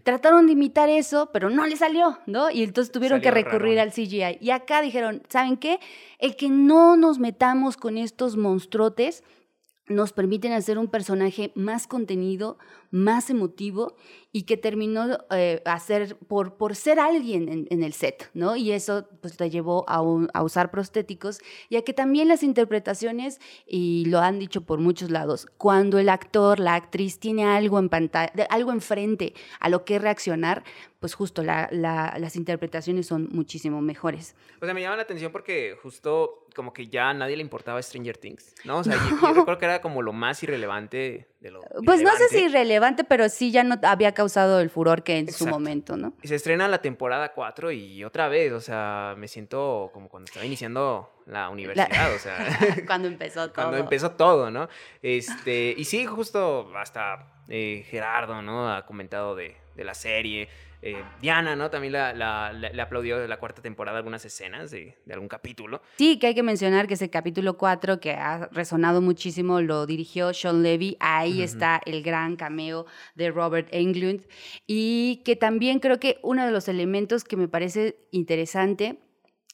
[0.03, 2.49] Trataron de imitar eso, pero no le salió, ¿no?
[2.49, 4.37] Y entonces tuvieron que recurrir al CGI.
[4.39, 5.79] Y acá dijeron, ¿saben qué?
[6.19, 9.23] El que no nos metamos con estos monstruotes
[9.87, 12.57] nos permiten hacer un personaje más contenido,
[12.91, 13.95] más emotivo
[14.31, 18.55] y que terminó eh, hacer por, por ser alguien en, el set, ¿no?
[18.55, 19.95] Y eso pues te llevó a,
[20.33, 25.09] a, usar prostéticos y a que también las interpretaciones, y lo han dicho por muchos
[25.09, 29.97] lados, cuando el actor, la actriz tiene algo en pantalla, algo enfrente a lo que
[29.97, 30.63] reaccionar,
[30.99, 34.35] pues justo las interpretaciones son muchísimo mejores.
[34.61, 37.81] O sea, me llama la atención porque justo como que ya a nadie le importaba
[37.81, 38.79] Stranger Things, ¿no?
[38.79, 41.61] O sea, yo, recuerdo que era como lo más irrelevante de lo...
[41.85, 45.31] Pues no sé si irrelevante, pero sí ya no había causado el furor que en
[45.31, 46.13] su momento, ¿no?
[46.21, 50.25] Y se estrena la temporada 4 y otra vez, o sea, me siento como cuando
[50.25, 52.37] estaba iniciando la universidad, o sea...
[52.87, 53.53] cuando empezó todo.
[53.53, 54.69] Cuando empezó todo, ¿no?
[55.01, 58.73] Este, y sí, justo hasta eh, Gerardo, ¿no?
[58.73, 60.49] Ha comentado de, de la serie.
[60.81, 61.69] Eh, Diana, ¿no?
[61.69, 65.81] También la, le aplaudió de la cuarta temporada algunas escenas de, algún capítulo.
[65.97, 70.33] Sí, que hay que mencionar que ese capítulo 4 que ha resonado muchísimo lo dirigió
[70.33, 70.97] Sean Levy.
[70.99, 72.85] Ahí está el gran cameo
[73.15, 74.25] de Robert Englund.
[74.67, 78.99] Y que también creo que uno de los elementos que me parece interesante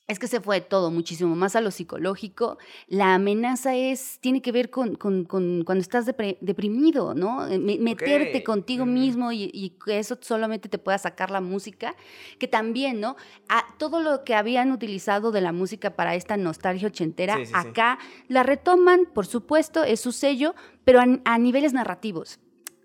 [0.08, 2.58] es que se fue todo muchísimo más a lo psicológico.
[2.88, 7.48] La amenaza es, tiene que ver con, con, cuando estás deprimido, ¿no?
[7.48, 11.96] Eh, meterte contigo mismo y, que eso solamente te pueda sacar la música,
[12.38, 13.16] que también, ¿no?
[13.48, 18.44] A, todo lo que habían utilizado de la música para esta nostalgia ochentera, acá la
[18.44, 22.40] retoman, por supuesto, es su sello, pero a, niveles narrativos.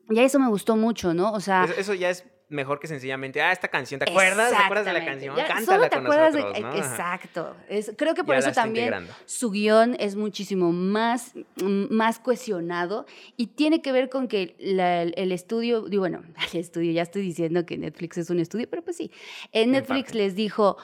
[0.09, 1.33] Y a eso me gustó mucho, ¿no?
[1.33, 1.69] O sea...
[1.77, 4.51] eso ya es mejor que sencillamente, ah, esta canción, ¿te acuerdas?
[4.51, 5.37] ¿Te acuerdas de la canción?
[5.37, 6.75] Cántala con nosotros, ¿no?
[6.75, 7.57] Exacto.
[7.97, 11.33] creo que por eso también su guion es muchísimo más,
[11.63, 13.07] más cohesionado
[13.37, 17.79] y tiene que ver con que el estudio, bueno, el estudio, ya estoy diciendo que
[17.79, 19.11] Netflix es un estudio, pero pues sí,
[19.53, 20.77] en Netflix les dijo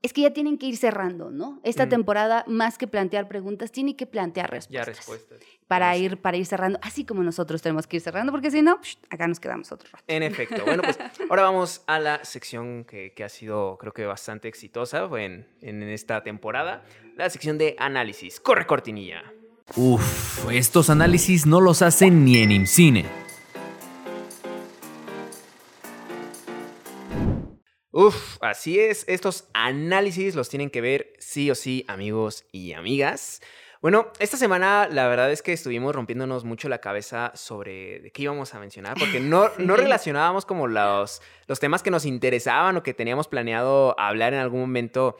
[0.00, 1.60] es que ya tienen que ir cerrando, ¿no?
[1.64, 4.86] Esta temporada, más que plantear preguntas, tiene que plantear respuestas.
[4.86, 5.38] Ya respuestas.
[5.68, 8.80] Para ir, para ir cerrando, así como nosotros tenemos que ir cerrando, porque si no,
[9.10, 10.04] acá nos quedamos otro rato.
[10.06, 10.64] En efecto.
[10.64, 10.98] Bueno, pues
[11.30, 16.22] ahora vamos a la sección que, ha sido, creo que bastante exitosa en, en esta
[16.22, 16.84] temporada,
[17.16, 18.40] la sección de análisis.
[18.40, 19.22] Corre cortinilla.
[19.76, 23.04] Uf, estos análisis no los hacen ni en IMCINE.
[27.90, 29.04] Uf, así es.
[29.08, 33.42] Estos análisis los tienen que ver sí o sí, amigos y amigas.
[33.80, 38.22] Bueno, esta semana la verdad es que estuvimos rompiéndonos mucho la cabeza sobre de qué
[38.22, 42.82] íbamos a mencionar, porque no, no relacionábamos como los, los temas que nos interesaban o
[42.82, 45.16] que teníamos planeado hablar en algún momento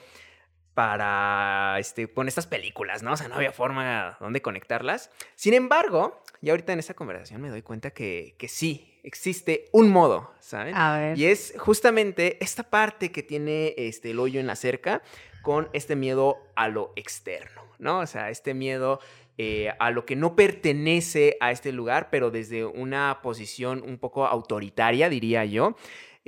[0.75, 3.13] para este, con estas películas, ¿no?
[3.13, 5.11] O sea, no había forma donde conectarlas.
[5.35, 9.91] Sin embargo, ya ahorita en esta conversación me doy cuenta que, que sí, existe un
[9.91, 10.77] modo, ¿saben?
[10.77, 11.19] A ver.
[11.19, 15.03] Y es justamente esta parte que tiene este, el hoyo en la cerca
[15.49, 18.01] con este miedo a lo externo, ¿no?
[18.01, 19.01] O sea, este miedo
[19.39, 24.27] eh, a lo que no pertenece a este lugar, pero desde una posición un poco
[24.27, 25.75] autoritaria, diría yo.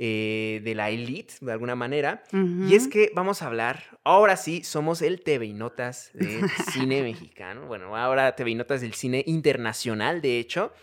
[0.03, 2.23] eh, de la elite, de alguna manera.
[2.67, 7.03] Y es que vamos a hablar, ahora sí, somos el TV y Notas del cine
[7.03, 7.67] mexicano.
[7.67, 10.73] Bueno, ahora TV y Notas del cine internacional, de hecho.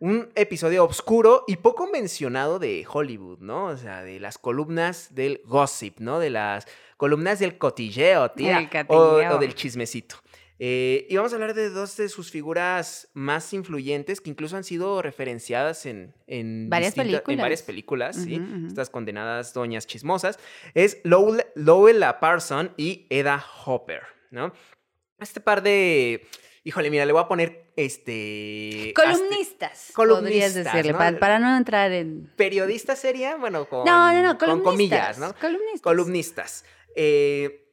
[0.00, 3.66] Un episodio oscuro y poco mencionado de Hollywood, ¿no?
[3.66, 6.18] O sea, de las columnas del gossip, ¿no?
[6.20, 6.66] De las
[6.98, 8.68] columnas del cotilleo, tía.
[8.88, 10.16] o del chismecito.
[10.60, 14.64] Eh, y vamos a hablar de dos de sus figuras más influyentes que incluso han
[14.64, 17.28] sido referenciadas en, en, varias, películas.
[17.28, 18.16] en varias películas.
[18.16, 18.42] ¿sí?
[18.66, 20.38] Estas condenadas doñas chismosas.
[20.74, 24.52] Es Lowell, Lowell Parson y Eda Hopper, ¿no?
[25.20, 26.26] Este par de...
[26.64, 28.92] Híjole, mira, le voy a poner este...
[28.94, 29.92] Columnistas.
[29.94, 29.94] columnistas.
[29.94, 32.32] Podrías decirle, para, no entrar en...
[32.36, 35.32] Periodistas sería, bueno, con, no, no, no, con comillas, ¿no?
[35.34, 35.80] Columnistas.
[35.82, 36.64] Columnistas.
[37.00, 37.64] Eh,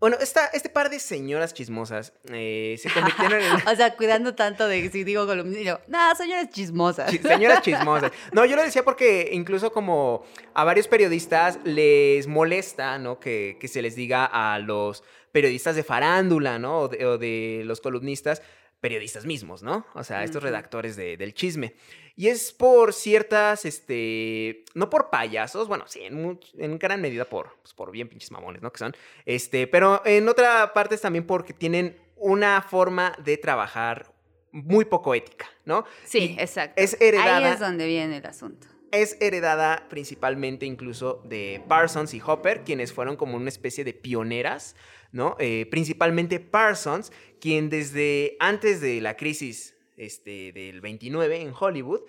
[0.00, 3.52] bueno, esta, este par de señoras chismosas eh, se convirtieron en...
[3.68, 7.10] o sea, cuidando tanto de si digo columnista, no, señoras chismosas.
[7.10, 8.12] señoras chismosas.
[8.32, 13.20] No, yo lo decía porque incluso como a varios periodistas les molesta, ¿no?
[13.20, 16.80] Que, que se les diga a los periodistas de farándula, ¿no?
[16.80, 18.40] O de, o de los columnistas,
[18.86, 19.84] periodistas mismos, ¿no?
[19.94, 21.74] O sea, estos redactores de, del chisme.
[22.14, 27.56] Y es por ciertas, este, no por payasos, bueno, sí, en, en gran medida por,
[27.62, 28.70] pues, por bien pinches mamones, ¿no?
[28.70, 28.94] Que son,
[29.24, 34.14] este, pero en otra parte es también porque tienen una forma de trabajar
[34.52, 35.84] muy poco ética, ¿no?
[36.04, 36.80] Sí, exacto.
[36.80, 37.38] Es heredada.
[37.38, 38.68] Ahí es donde viene el asunto.
[38.92, 44.76] Es heredada principalmente incluso de Parsons y Hopper, quienes fueron como una especie de pioneras
[45.16, 45.34] ¿no?
[45.40, 52.02] Eh, principalmente Parsons, quien desde antes de la crisis este, del 29 en Hollywood,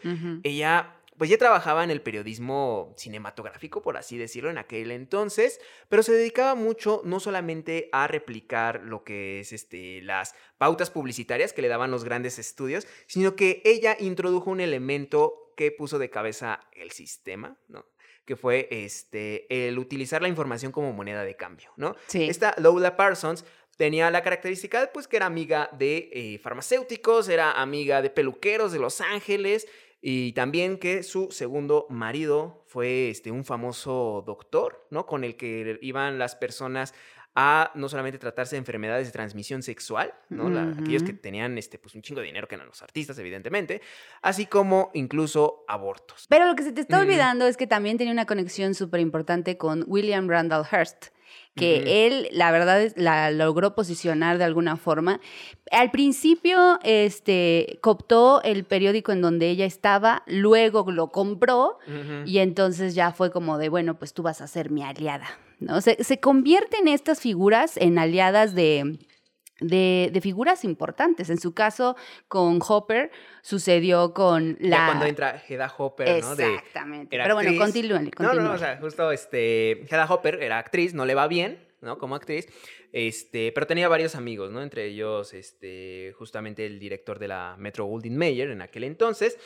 [0.43, 6.03] ella pues ya trabajaba en el periodismo cinematográfico, por así decirlo, en aquel entonces, pero
[6.03, 11.63] se dedicaba mucho no solamente a replicar lo que es este, las pautas publicitarias que
[11.63, 16.59] le daban los grandes estudios, sino que ella introdujo un elemento que puso de cabeza
[16.73, 17.85] el sistema, ¿no?
[18.27, 21.95] Que fue este, el utilizar la información como moneda de cambio, ¿no?
[22.07, 22.25] Sí.
[22.29, 23.45] Esta Lola Parsons
[23.77, 28.79] tenía la característica pues que era amiga de eh, farmacéuticos, era amiga de peluqueros de
[28.79, 29.65] Los Ángeles
[30.01, 35.05] y también que su segundo marido fue este, un famoso doctor, ¿no?
[35.05, 36.93] Con el que iban las personas
[37.39, 40.47] a no solamente tratarse de enfermedades de transmisión sexual, ¿no?
[40.47, 43.79] aquellos que tenían este, pues, un chingo de dinero, que eran los artistas, evidentemente,
[44.23, 46.25] así como incluso abortos.
[46.29, 49.55] Pero lo que se te está olvidando es que también tenía una conexión súper importante
[49.55, 51.09] con William Randall Hearst
[51.55, 55.19] que él, la verdad, la logró posicionar de alguna forma.
[55.71, 61.79] Al principio, este, cooptó el periódico en donde ella estaba, luego lo compró
[62.25, 65.27] y entonces ya fue como de, bueno, pues tú vas a ser mi aliada,
[65.59, 65.81] ¿no?
[65.81, 68.97] Se, se convierten estas figuras en aliadas de,
[69.59, 71.29] de, figuras importantes.
[71.29, 71.95] En su caso,
[72.27, 74.77] con Hopper, sucedió con la...
[74.77, 76.33] Ya cuando entra Hedda Hopper, ¿no?
[76.33, 77.17] Exactamente.
[77.17, 81.15] Pero bueno, continúen, No, no, o sea, justo este, Hedda Hopper era actriz, no le
[81.15, 81.97] va bien, ¿no?
[81.97, 82.47] Como actriz,
[82.91, 84.61] este, pero tenía varios amigos, ¿no?
[84.61, 89.37] Entre ellos, este, justamente el director de la Metro Goldwyn Mayer en aquel entonces,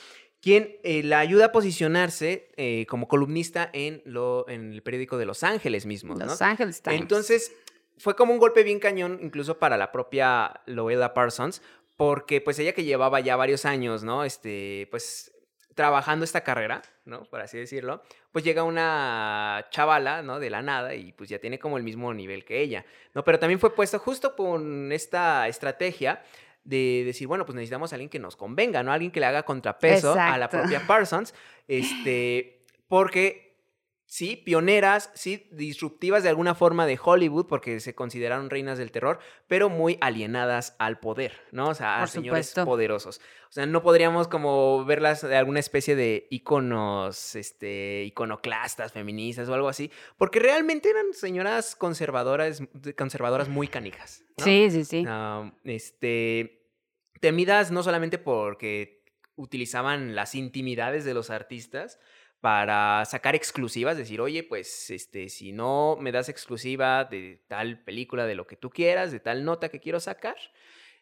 [0.42, 5.26] quien eh, la ayuda a posicionarse eh, como columnista en, lo, en el periódico de
[5.26, 6.16] Los Ángeles mismo.
[6.16, 7.02] Los Ángeles Times.
[7.02, 7.54] Entonces,
[7.98, 11.62] fue como un golpe bien cañón, incluso para la propia Loela Parsons,
[11.96, 14.24] porque pues ella que llevaba ya varios años, ¿no?
[14.24, 15.32] Este, pues
[15.76, 17.24] trabajando esta carrera, ¿no?
[17.26, 18.02] Por así decirlo,
[18.32, 20.40] pues llega una chavala, ¿no?
[20.40, 23.24] De la nada y pues ya tiene como el mismo nivel que ella, ¿no?
[23.24, 26.24] Pero también fue puesto justo con esta estrategia
[26.64, 28.92] de decir, bueno, pues necesitamos a alguien que nos convenga, ¿no?
[28.92, 31.34] Alguien que le haga contrapeso a la propia Parsons,
[31.68, 33.51] este, porque
[34.12, 39.20] sí, pioneras, sí, disruptivas de alguna forma de Hollywood, porque se consideraron reinas del terror,
[39.48, 41.70] pero muy alienadas al poder, ¿no?
[41.70, 43.22] O sea, a señores poderosos.
[43.50, 49.54] O sea, no podríamos como verlas de alguna especie de íconos, este, iconoclastas, feministas o
[49.54, 52.62] algo así, porque realmente eran señoras conservadoras,
[52.98, 54.26] conservadoras muy canijas.
[54.40, 55.06] Sí, sí, sí.
[55.64, 56.68] este,
[57.22, 59.06] temidas no solamente porque
[59.38, 61.98] utilizaban las intimidades de los artistas,
[62.42, 68.26] para sacar exclusivas, decir, oye, pues este, si no me das exclusiva de tal película,
[68.26, 70.36] de lo que tú quieras, de tal nota que quiero sacar,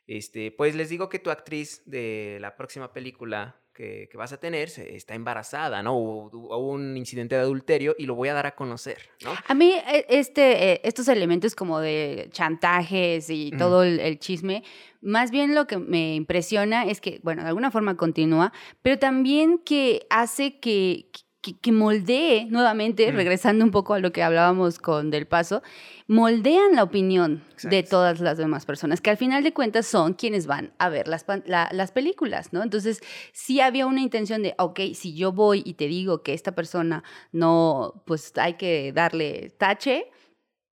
[0.06, 4.68] este, pues les digo que tu actriz de la próxima película que, vas a tener
[4.68, 5.96] está embarazada, ¿no?
[5.96, 9.32] O, un incidente de adulterio y lo voy a dar a conocer, ¿no?
[9.48, 14.64] A mí e, este, eh, estos elementos como de chantajes y todo el, chisme,
[15.00, 19.60] más bien lo que me impresiona es que, bueno, de alguna forma continúa, pero también
[19.60, 21.10] que hace que,
[21.54, 25.62] que, moldee nuevamente, regresando un poco a lo que hablábamos con Del Paso,
[26.08, 30.48] moldean la opinión de todas las demás personas, que al final de cuentas son quienes
[30.48, 32.64] van a ver las, las películas, ¿no?
[32.64, 33.02] Entonces,
[33.32, 37.04] sí había una intención de, ok, si yo voy y te digo que esta persona
[37.32, 40.10] no, pues hay que darle tache,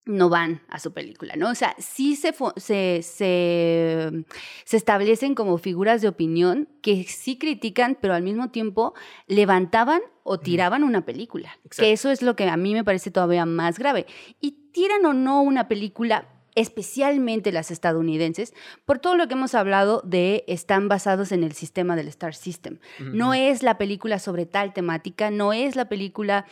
[0.06, 1.50] no van a su película, ¿no?
[1.50, 8.14] O sea, sí se, se, se, establecen como figuras de opinión que sí critican, pero
[8.14, 8.94] al mismo tiempo
[9.28, 11.58] levantaban o tiraban una película.
[11.76, 14.06] Que eso es lo que a mí me parece todavía más grave.
[14.40, 18.54] Y tiran o no una película, especialmente las estadounidenses,
[18.86, 22.78] por todo lo que hemos hablado de están basados en el sistema del Star System.
[23.00, 26.46] No es la película sobre tal temática, no es la película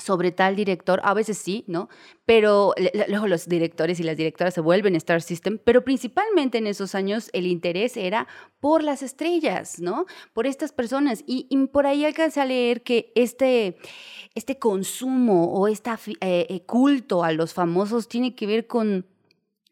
[0.00, 1.88] sobre tal director, a veces sí, ¿no?
[2.24, 2.74] Pero
[3.08, 7.30] luego los directores y las directoras se vuelven Star System, pero principalmente en esos años
[7.32, 8.26] el interés era
[8.60, 10.06] por las estrellas, ¿no?
[10.32, 11.22] Por estas personas.
[11.26, 13.76] Y, por ahí alcancé a leer que este,
[14.34, 15.90] este consumo o este
[16.66, 19.06] culto a los famosos tiene que ver con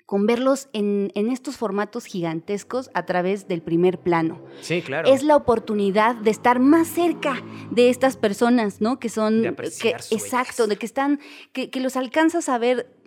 [0.08, 4.40] con verlos en, estos formatos gigantescos a través del primer plano.
[4.62, 5.06] Sí, claro.
[5.12, 8.98] Es la oportunidad de estar más cerca de estas personas, ¿no?
[8.98, 9.54] Que son...
[9.82, 11.20] que, exacto, de que están,
[11.52, 12.97] que, que los alcanzas a ver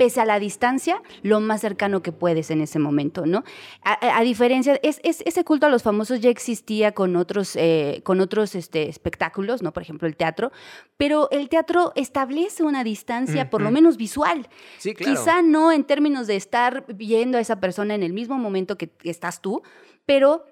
[0.00, 3.44] pese a la distancia, lo más cercano que puedes en ese momento, ¿no?
[3.82, 8.54] A, diferencia, es, ese culto a los famosos ya existía con otros, eh, con otros
[8.54, 9.74] este, espectáculos, ¿no?
[9.74, 10.52] Por ejemplo, el teatro,
[10.96, 14.48] pero el teatro establece una distancia, por lo menos visual.
[14.78, 15.12] Sí, claro.
[15.12, 18.90] Quizá no en términos de estar viendo a esa persona en el mismo momento que
[19.02, 19.60] estás tú,
[20.06, 20.46] pero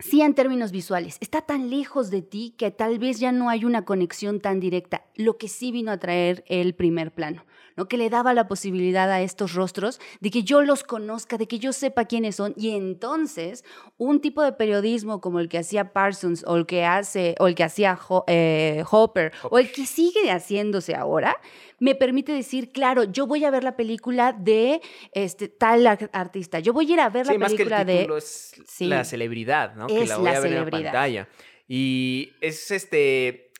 [0.00, 1.16] sí en términos visuales.
[1.22, 5.06] Está tan lejos de ti que tal vez ya no hay una conexión tan directa,
[5.14, 7.46] lo que sí vino a traer el primer plano.
[7.76, 7.88] ¿No?
[7.88, 11.58] que le daba la posibilidad a estos rostros de que yo los conozca, de que
[11.58, 12.54] yo sepa quiénes son.
[12.56, 13.64] Y entonces,
[13.96, 17.54] un tipo de periodismo como el que hacía Parsons o el que, hace, o el
[17.54, 21.36] que hacía eh, Hopper, o el que sigue haciéndose ahora,
[21.78, 24.80] me permite decir, claro, yo voy a ver la película de
[25.12, 28.16] este, tal artista, yo voy a ir a ver la película más que el de...
[28.16, 29.86] Es la celebridad, ¿no?
[29.86, 31.28] que la voy a ver en la pantalla.
[31.68, 33.51] Y es este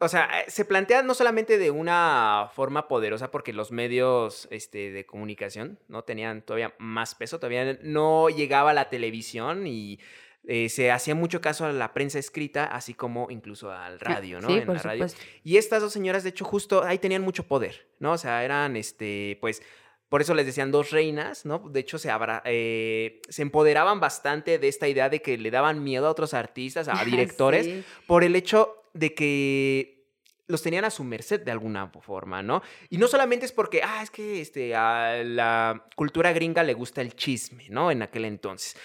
[0.00, 5.06] o sea, se plantea no solamente de una forma poderosa porque los medios este, de
[5.06, 9.98] comunicación no tenían todavía más peso, todavía no llegaba la televisión y
[10.46, 14.40] eh, se hacía mucho caso a la prensa escrita, así como incluso al ah, radio,
[14.40, 14.48] ¿no?
[14.48, 15.06] Sí, en la radio.
[15.42, 18.12] Y estas dos señoras, de hecho, justo ahí tenían mucho poder, ¿no?
[18.12, 19.62] O sea, eran, este, pues,
[20.08, 21.58] por eso les decían dos reinas, ¿no?
[21.68, 22.10] De hecho, se,
[22.44, 26.88] eh, se empoderaban bastante de esta idea de que le daban miedo a otros artistas,
[26.88, 29.98] a directores, por el hecho de que
[30.46, 32.62] los tenían a su merced de alguna forma, ¿no?
[32.88, 37.02] Y no solamente es porque, ah, es que este, a la cultura gringa le gusta
[37.02, 37.90] el chisme, ¿no?
[37.90, 38.76] En aquel entonces.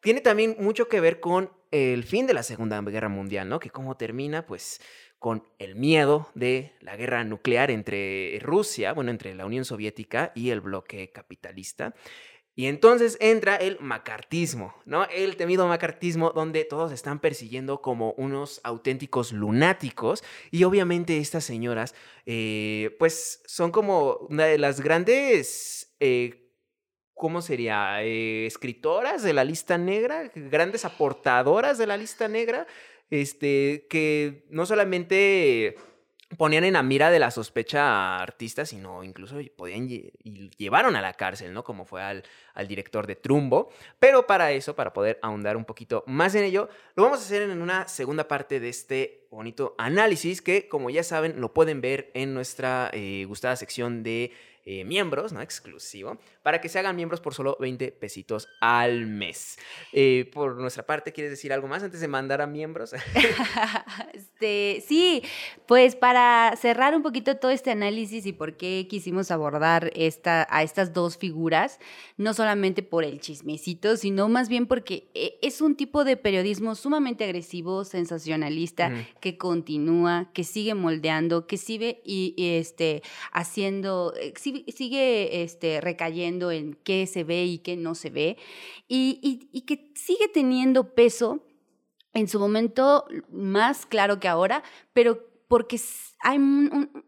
[0.00, 3.60] Tiene también mucho que ver con el fin de la Segunda Guerra Mundial, ¿no?
[3.60, 4.80] Que cómo termina, pues,
[5.18, 10.48] con el miedo de la guerra nuclear entre Rusia, bueno, entre la Unión Soviética y
[10.48, 11.94] el bloque capitalista.
[12.60, 15.06] Y entonces entra el macartismo, ¿no?
[15.06, 21.94] El temido macartismo donde todos están persiguiendo como unos auténticos lunáticos y obviamente estas señoras
[22.26, 25.96] eh, pues son como una de las grandes...
[26.00, 26.52] Eh,
[27.14, 28.02] ¿Cómo sería?
[28.02, 32.66] Eh, escritoras de la lista negra, grandes aportadoras de la lista negra,
[33.08, 35.76] este, que no solamente
[36.36, 41.02] ponían en la mira de la sospecha a artistas, sino incluso podían y llevaron a
[41.02, 41.64] la cárcel, ¿no?
[41.64, 42.22] Como fue al,
[42.68, 43.70] director de Trumbo.
[43.98, 47.42] Pero para eso, para poder ahondar un poquito más en ello, lo vamos a hacer
[47.42, 52.10] en una segunda parte de este bonito análisis que, como ya saben, lo pueden ver
[52.14, 54.32] en nuestra eh, gustada sección de
[54.66, 55.40] eh, miembros, ¿no?
[55.40, 59.58] Exclusivo, para que se hagan miembros por solo 20 pesitos al mes.
[59.92, 62.92] Eh, por nuestra parte, ¿quieres decir algo más antes de mandar a miembros?
[64.12, 65.22] este, sí,
[65.66, 70.62] pues para cerrar un poquito todo este análisis y por qué quisimos abordar esta, a
[70.62, 71.78] estas dos figuras,
[72.18, 76.74] no solamente por el chismecito, sino más bien porque eh, es un tipo de periodismo
[76.74, 83.02] sumamente agresivo, sensacionalista, que continúa, que sigue moldeando, que sigue y, este,
[83.32, 88.36] haciendo, sigue este, recayendo en qué se ve y qué no se ve,
[88.88, 91.44] y, y, que sigue teniendo peso
[92.12, 95.80] en su momento más claro que ahora, pero porque
[96.22, 96.38] hay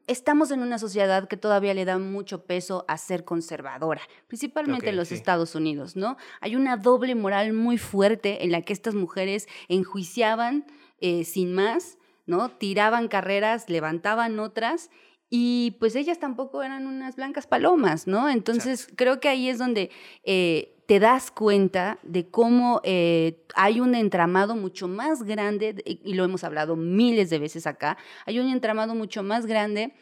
[0.09, 4.97] estamos en una sociedad que todavía le da mucho peso a ser conservadora, principalmente en
[4.97, 6.17] los Estados Unidos, ¿no?
[6.41, 10.67] Hay una doble moral muy fuerte en la que estas mujeres enjuiciaban
[11.01, 12.49] eh, sin más, ¿no?
[12.51, 14.91] Tiraban carreras, levantaban otras
[15.35, 18.29] y pues ellas tampoco eran unas blancas palomas, ¿no?
[18.29, 19.91] Entonces creo que ahí es donde
[20.25, 26.25] eh, te das cuenta de cómo eh, hay un entramado mucho más grande, y lo
[26.25, 29.95] hemos hablado miles de veces acá, hay un entramado mucho más grande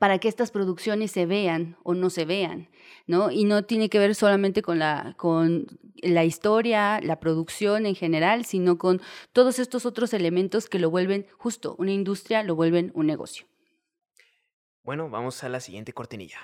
[0.00, 2.68] para que estas producciones se vean o no se vean,
[3.06, 3.30] ¿no?
[3.30, 5.66] Y no tiene que ver solamente con la, con
[6.02, 9.00] la historia, la producción en general, sino con
[9.32, 13.46] todos estos otros elementos que lo vuelven justo una industria, lo vuelven un negocio.
[14.86, 16.38] Bueno, vamos a la siguiente cortinilla.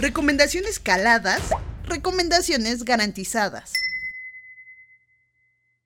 [0.00, 3.72] Recomendaciones caladas, recomendaciones garantizadas.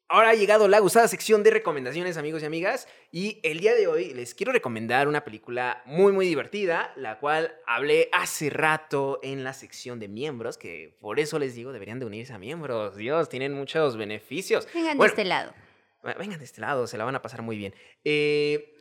[0.09, 3.89] Ahora ha llegado la gustada sección de recomendaciones, amigos y amigas, y el día de
[3.89, 9.45] hoy les quiero recomendar una película muy, muy divertida, la cual hablé hace rato en
[9.45, 12.97] la sección de miembros, que por eso les digo, deberían de unirse a miembros.
[12.97, 14.67] Dios, tienen muchos beneficios.
[14.73, 15.53] Vengan de este lado.
[16.03, 17.75] Vengan de este lado, se la van a pasar muy bien.
[18.03, 18.74] Eh,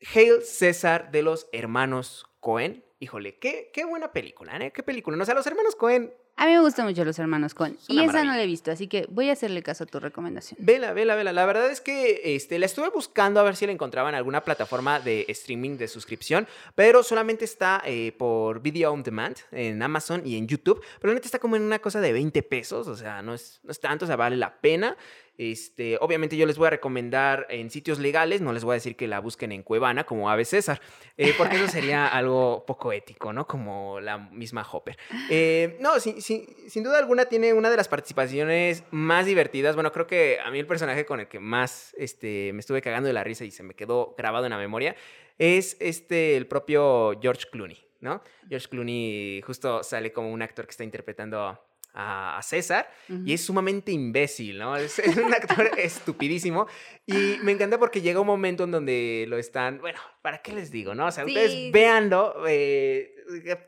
[0.00, 2.84] Hail César de los hermanos Cohen.
[3.00, 4.72] Híjole, qué, qué buena película, ¿eh?
[4.72, 5.20] Qué película.
[5.20, 7.78] O sea, los hermanos Cohen a mí me gustan mucho los hermanos Cohen.
[7.86, 10.58] Y esa no la he visto, así que voy a hacerle caso a tu recomendación.
[10.60, 11.32] Vela, vela, vela.
[11.32, 14.42] La verdad es que este, la estuve buscando a ver si la encontraba en alguna
[14.42, 20.22] plataforma de streaming de suscripción, pero solamente está eh, por Video On Demand en Amazon
[20.24, 20.84] y en YouTube.
[21.00, 23.70] Pero neta está como en una cosa de 20 pesos, o sea, no es, no
[23.70, 24.96] es tanto, o sea, vale la pena.
[25.36, 28.96] Este, obviamente yo les voy a recomendar en sitios legales, no les voy a decir
[28.96, 30.80] que la busquen en Cuevana como Ave César,
[31.16, 33.46] eh, porque eso sería algo poco ético, ¿no?
[33.46, 34.96] Como la misma Hopper.
[35.30, 39.74] Eh, no, sin duda alguna tiene una de las participaciones más divertidas.
[39.74, 43.06] Bueno, creo que a mí el personaje con el que más este, me estuve cagando
[43.08, 44.94] de la risa y se me quedó grabado en la memoria
[45.38, 48.22] es este, el propio George Clooney, ¿no?
[48.48, 51.58] George Clooney justo sale como un actor que está interpretando
[51.94, 54.76] a, César y es sumamente imbécil, ¿no?
[54.76, 56.66] Es, un actor estupidísimo
[57.06, 60.70] y me encanta porque llega un momento en donde lo están, bueno, ¿para qué les
[60.70, 61.06] digo, no?
[61.06, 63.14] O sea, ustedes véanlo, eh,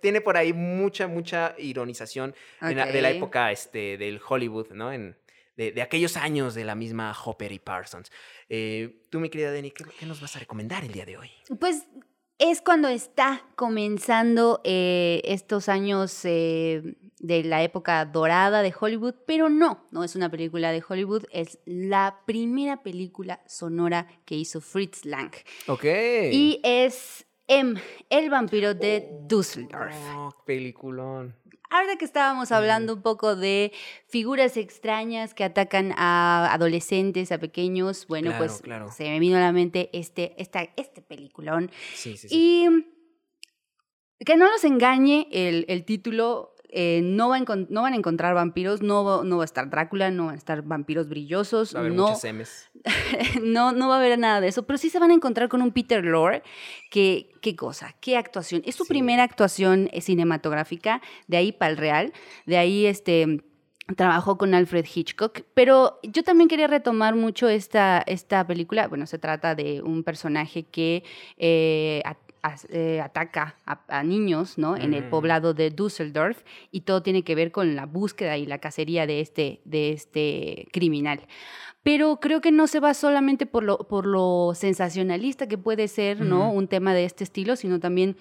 [0.03, 4.93] tiene por ahí mucha, mucha ironización de la época este, del Hollywood, ¿no?
[4.93, 5.16] En,
[5.57, 8.11] de, aquellos años de la misma Hopper y Parsons.
[8.49, 11.31] Eh, tú, mi querida Denny, ¿qué, ¿qué, nos vas a recomendar el día de hoy?
[11.59, 11.87] Pues
[12.39, 19.49] es cuando está comenzando eh, estos años eh, de la época dorada de Hollywood, pero
[19.49, 25.05] no, no es una película de Hollywood, es la primera película sonora que hizo Fritz
[25.05, 25.33] Lang.
[25.67, 25.85] Ok.
[25.85, 29.95] Y es M, el vampiro de Dusseldorf.
[30.14, 31.35] Oh, peliculón.
[31.69, 33.73] Ahora que estábamos hablando un poco de
[34.09, 38.62] figuras extrañas que atacan a adolescentes, a pequeños, bueno, pues
[38.97, 41.71] se me vino a la mente este, esta, este peliculón.
[41.95, 42.35] Sí, sí, sí.
[42.35, 48.35] Y que no los engañe el, el título, eh, no, va no, van a encontrar
[48.35, 51.75] vampiros, no, no va a estar Drácula, no van a estar vampiros brillosos.
[51.75, 52.71] Va a haber no, muchas M's.
[53.43, 55.62] no, no va a haber nada de eso, pero sí se van a encontrar con
[55.62, 56.43] un Peter Lorre
[56.91, 58.62] que, qué cosa, qué actuación.
[58.64, 62.12] Es su primera actuación eh, cinematográfica, de ahí para el real,
[62.47, 63.43] de ahí este
[63.95, 68.89] trabajó con Alfred Hitchcock, pero yo también quería retomar mucho esta, esta película.
[68.89, 71.05] Bueno, se trata de un personaje que
[71.37, 72.03] eh,
[72.70, 74.76] eh, ataca a, niños ¿no?
[74.76, 75.11] en el mm.
[75.11, 79.20] poblado de Düsseldorf y todo tiene que ver con la búsqueda y la cacería de
[79.20, 81.20] este, de este criminal.
[81.82, 86.20] Pero creo que no se va solamente por lo, por lo sensacionalista que puede ser
[86.20, 86.51] ¿no?
[86.51, 88.16] un tema de este estilo, sino también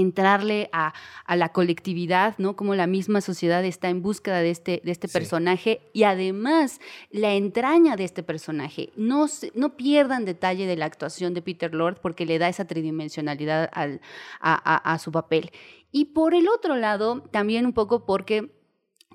[0.00, 0.92] entrarle a,
[1.28, 2.56] la colectividad, ¿no?
[2.56, 6.80] Como la misma sociedad está en búsqueda de este, de este personaje y además
[7.10, 8.90] la entraña de este personaje.
[8.96, 13.68] No, no pierdan detalle de la actuación de Peter Lord porque le da esa tridimensionalidad
[13.72, 14.00] al,
[14.40, 15.50] a, su papel.
[15.92, 18.57] Y por el otro lado, también un poco porque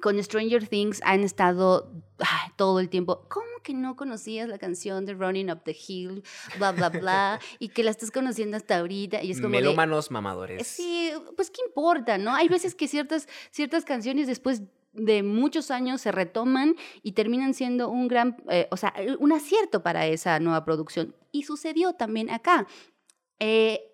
[0.04, 1.90] con Stranger Things han estado
[2.58, 6.24] todo el tiempo, ¿cómo que no conocías la canción de Running Up the Hill,
[6.58, 9.24] bla, bla, bla, y que la estás conociendo hasta ahorita?
[9.24, 10.68] Y es como Melómanos mamadores.
[10.68, 12.36] Sí, pues qué importa, ¿no?
[12.36, 17.88] Hay veces que ciertas, ciertas canciones después de muchos años se retoman y terminan siendo
[17.88, 21.16] un gran, eh, o sea, un acierto para esa nueva producción.
[21.32, 22.68] Y sucedió también acá.
[23.40, 23.93] Eh,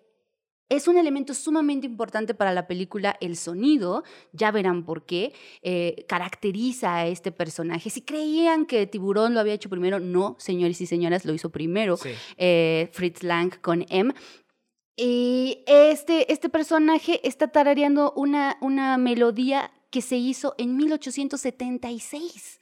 [0.70, 6.06] es un elemento sumamente importante para la película el sonido, ya verán por qué, eh,
[6.08, 7.90] caracteriza a este personaje.
[7.90, 11.98] Si creían que Tiburón lo había hecho primero, no, señores y señoras, lo hizo primero
[12.36, 14.14] eh, Fritz Lang con M.
[14.96, 22.60] Y este, este personaje está tarareando una, una melodía que se hizo en 1876.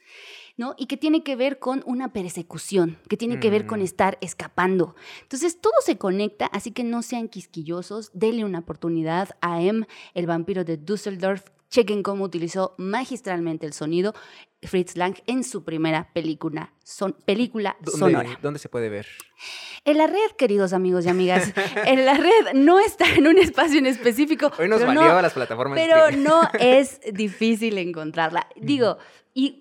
[0.77, 3.83] Y que tiene que ver con una persecución, que tiene que ver con mm.
[3.83, 4.95] estar escapando.
[5.21, 10.27] Entonces, todo se conecta, así que no sean quisquillosos, denle una oportunidad a M, el
[10.27, 11.45] vampiro de Düsseldorf.
[11.69, 14.15] Chequen cómo utilizó magistralmente el sonido
[14.63, 18.39] Fritz Lang en su primera película son, película ¿Dónde, sonora.
[18.41, 19.07] ¿Dónde se puede ver?
[19.85, 21.53] En la red, queridos amigos y amigas,
[21.85, 24.51] en la red no está en un espacio en específico.
[24.59, 25.79] Hoy nos valió no- a las plataformas.
[25.79, 28.47] Pero no es difícil encontrarla.
[28.55, 28.97] Digo,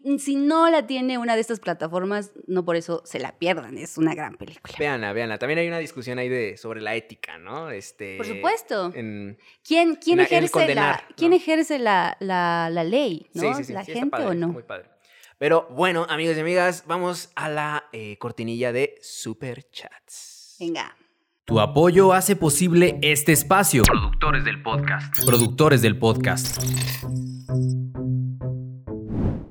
[0.04, 3.76] y si no la tiene una de estas plataformas, no por eso se la pierdan.
[3.78, 4.74] Es una gran película.
[4.78, 5.38] Véanla, véanla.
[5.38, 7.70] También hay una discusión ahí de, sobre la ética, ¿no?
[7.70, 8.92] Este, Por supuesto.
[8.94, 11.36] en- ¿Quién, quién en ejerce, condenar, la, ¿quién ¿no?
[11.36, 13.26] ejerce la, la, la ley?
[13.34, 13.42] ¿no?
[13.42, 13.72] Sí, sí, sí.
[13.72, 14.48] ¿La gente padre, o no?
[14.48, 14.88] muy padre.
[15.38, 20.56] Pero bueno, amigos y amigas, vamos a la eh, cortinilla de Super Chats.
[20.58, 20.96] Venga.
[21.44, 23.82] Tu apoyo hace posible este espacio.
[23.84, 25.24] Productores del podcast.
[25.24, 26.58] Productores del podcast.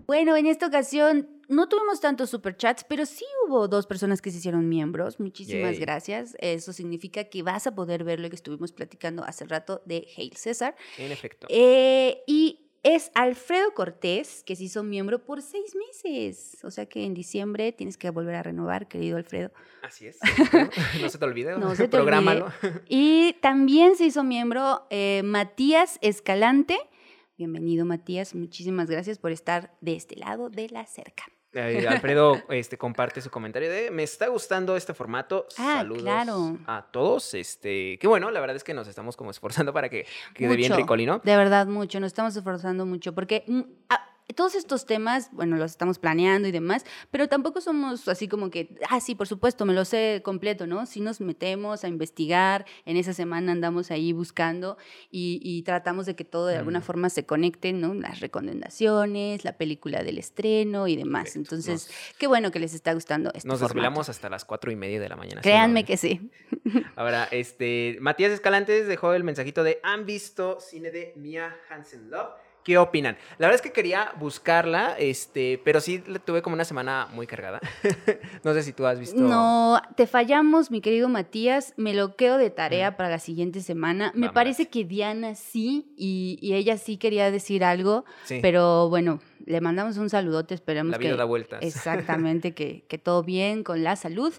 [0.08, 4.38] Bueno, en esta ocasión no tuvimos tantos superchats, pero sí hubo dos personas que se
[4.38, 5.20] hicieron miembros.
[5.20, 5.80] Muchísimas Yay.
[5.82, 6.38] gracias.
[6.40, 10.36] Eso significa que vas a poder ver lo que estuvimos platicando hace rato de Hail
[10.38, 10.76] César.
[10.98, 11.48] En efecto.
[11.50, 16.58] Eh, y es Alfredo Cortés, que se hizo miembro por seis meses.
[16.64, 19.52] O sea que en diciembre tienes que volver a renovar, querido Alfredo.
[19.82, 20.20] Así es.
[21.02, 21.58] No se te olvide.
[21.58, 22.48] No se te Prográmalo.
[22.88, 26.78] Y también se hizo miembro eh, Matías Escalante.
[27.38, 28.34] Bienvenido, Matías.
[28.34, 31.24] Muchísimas gracias por estar de este lado de la cerca.
[31.54, 35.46] Eh, Alfredo este, comparte su comentario de me está gustando este formato.
[35.60, 36.58] Ah, Saludos claro.
[36.66, 37.36] a todos.
[37.36, 40.72] Este, que bueno, la verdad es que nos estamos como esforzando para que quede bien
[40.72, 40.82] Mucho.
[40.82, 41.22] ricolino.
[41.24, 42.00] De verdad, mucho.
[42.00, 46.52] Nos estamos esforzando mucho porque mm, ah, todos estos temas, bueno, los estamos planeando y
[46.52, 50.68] demás, pero tampoco somos así como que, ah, sí, por supuesto, me lo sé completo,
[50.68, 50.86] ¿no?
[50.86, 54.78] Sí nos metemos a investigar, en esa semana andamos ahí buscando
[55.10, 56.84] y, y tratamos de que todo de alguna Mm.
[56.84, 57.94] forma se conecte, ¿no?
[57.94, 61.24] Las recomendaciones, la película del estreno y demás.
[61.26, 61.40] Perfecto.
[61.56, 65.00] Entonces, qué bueno que les está gustando este Nos desvelamos hasta las cuatro y media
[65.00, 65.42] de la mañana.
[65.42, 66.30] ¿sí, Créanme que sí.
[66.96, 72.30] Ahora, este, Matías Escalantes dejó el mensajito de ¿Han visto cine de Mia Hansen Love?
[72.68, 73.16] ¿Qué opinan?
[73.38, 77.26] La verdad es que quería buscarla, este, pero sí la tuve como una semana muy
[77.26, 77.62] cargada.
[78.44, 79.22] no sé si tú has visto.
[79.22, 81.74] No, te fallamos, mi querido Matías.
[81.78, 84.12] Me lo quedo de tarea para la siguiente semana.
[84.16, 89.22] Me parece que Diana sí, y, y ella sí quería decir algo, Sí, pero bueno,
[89.46, 91.18] le mandamos un saludote, esperamos la vida que...
[91.18, 91.64] da vueltas.
[91.64, 94.34] Exactamente, que, que todo bien con la salud.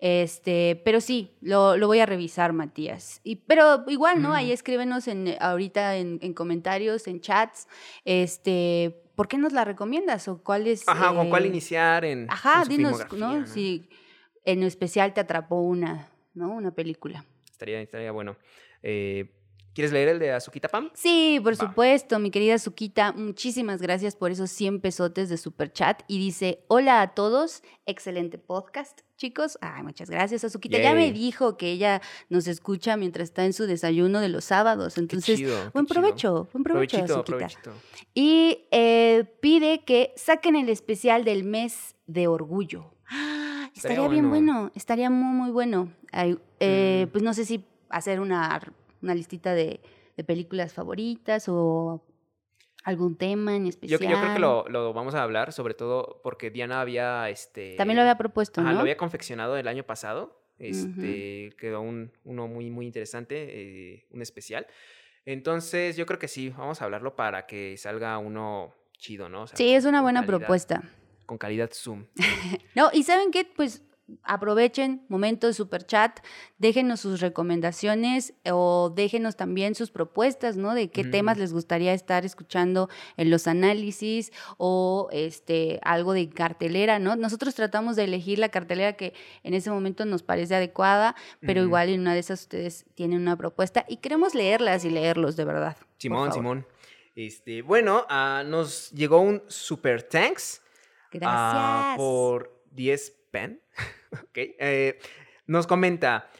[0.00, 3.20] Este, pero sí, lo, lo voy a revisar, Matías.
[3.24, 4.32] Y, pero igual, ¿no?
[4.32, 4.54] Ahí Ujú.
[4.54, 7.66] escríbenos en, ahorita en, en comentarios, en chats,
[8.04, 10.28] este, ¿por qué nos la recomiendas?
[10.28, 10.88] ¿O cuál es?
[10.88, 13.46] Ajá, ¿con cuál eh, iniciar en, Ajá, en su dinos, ¿no?
[13.46, 13.88] Si
[14.44, 16.50] en especial te atrapó una, ¿no?
[16.52, 17.24] Una película.
[17.50, 18.36] Estaría, estaría bueno.
[18.82, 19.34] Eh,
[19.78, 20.90] ¿Quieres leer el de Azuquita Pam?
[20.92, 21.56] Sí, por Va.
[21.68, 26.64] supuesto, mi querida Suquita, muchísimas gracias por esos 100 pesotes de super chat y dice,
[26.66, 30.78] "Hola a todos, excelente podcast, chicos." Ay, muchas gracias, Azuquita.
[30.78, 34.94] Ya me dijo que ella nos escucha mientras está en su desayuno de los sábados,
[34.94, 35.94] Qué entonces qué buen chido.
[36.02, 37.46] provecho, buen provecho, Azuquita.
[38.14, 42.94] Y eh, pide que saquen el especial del mes de orgullo.
[43.08, 44.52] Ah, Estaría estaría bien bueno.
[44.54, 45.92] bueno, estaría muy, muy bueno.
[46.10, 47.12] Ay, eh, Mm.
[47.12, 48.60] Pues no sé si hacer una,
[49.02, 49.80] una listita de,
[50.16, 52.04] de películas favoritas o
[52.84, 54.00] algún tema en Yo, especial.
[54.00, 57.74] yo creo que lo, lo vamos a hablar, sobre todo porque Diana había, este...
[57.76, 58.74] También lo había propuesto, Ajá, ¿no?
[58.76, 60.36] lo había confeccionado el año pasado.
[60.58, 63.36] Este, quedó un, uno muy, muy interesante,
[63.94, 64.66] eh, un especial.
[65.24, 69.42] Entonces, yo creo que sí, vamos a hablarlo para que salga uno chido, ¿no?
[69.42, 70.82] O sea, Sí, es una buena calidad- propuesta.
[71.26, 72.06] Con calidad Zoom.
[72.74, 73.44] No, y ¿saben qué?
[73.44, 73.82] Pues
[74.22, 76.20] aprovechen momento de super chat,
[76.58, 80.74] déjenos sus recomendaciones o déjenos también sus propuestas, ¿no?
[80.74, 81.42] De qué temas Ujú.
[81.42, 87.16] les gustaría estar escuchando en los análisis o este algo de cartelera, ¿no?
[87.16, 91.88] Nosotros tratamos de elegir la cartelera que en ese momento nos parece adecuada, pero igual
[91.88, 95.76] en una de esas ustedes tienen una propuesta y queremos leerlas y leerlos de verdad.
[95.98, 96.32] Simón.
[96.32, 96.66] Simón.
[97.14, 100.62] Este, bueno, ah, nos llegó un super thanks.
[101.10, 101.32] Gracias.
[101.34, 103.62] ah, por 10 pen.
[104.12, 104.36] ok.
[104.36, 104.98] eh,
[105.46, 106.30] nos comenta.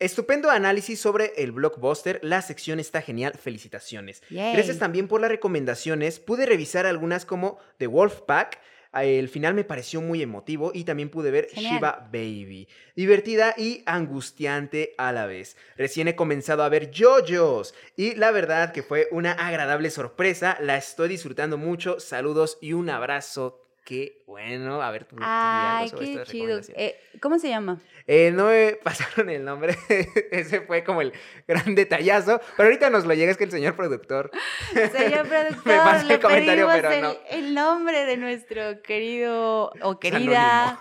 [0.00, 2.20] Estupendo análisis sobre el blockbuster.
[2.22, 3.34] La sección está genial.
[3.40, 4.22] Felicitaciones.
[4.28, 6.20] Gracias también por las recomendaciones.
[6.20, 8.60] Pude revisar algunas como The Wolfpack.
[8.92, 11.74] El final me pareció muy emotivo y también pude ver Genial.
[11.74, 12.68] Shiva Baby.
[12.94, 15.56] Divertida y angustiante a la vez.
[15.76, 20.56] Recién he comenzado a ver JoJo's y la verdad que fue una agradable sorpresa.
[20.60, 21.98] La estoy disfrutando mucho.
[21.98, 23.63] Saludos y un abrazo.
[23.84, 24.80] Qué bueno.
[24.80, 26.58] A ver, tú, Ay, qué chido.
[26.74, 27.82] Eh, ¿Cómo se llama?
[28.06, 29.76] Eh, no me pasaron el nombre.
[30.30, 31.12] Ese fue como el
[31.46, 32.40] gran detallazo.
[32.56, 34.30] Pero ahorita nos lo llega, es que el señor productor.
[34.72, 37.16] Señor productor, Me el comentario, pero el, no.
[37.30, 40.80] el nombre de nuestro querido o querida.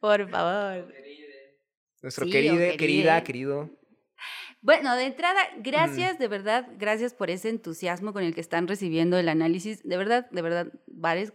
[0.00, 0.88] Por favor.
[2.00, 3.70] Nuestro Sí, querido, querida, querido.
[4.62, 9.18] Bueno, de entrada, gracias, de verdad, gracias por ese entusiasmo con el que están recibiendo
[9.18, 9.82] el análisis.
[9.82, 10.72] De verdad, de verdad,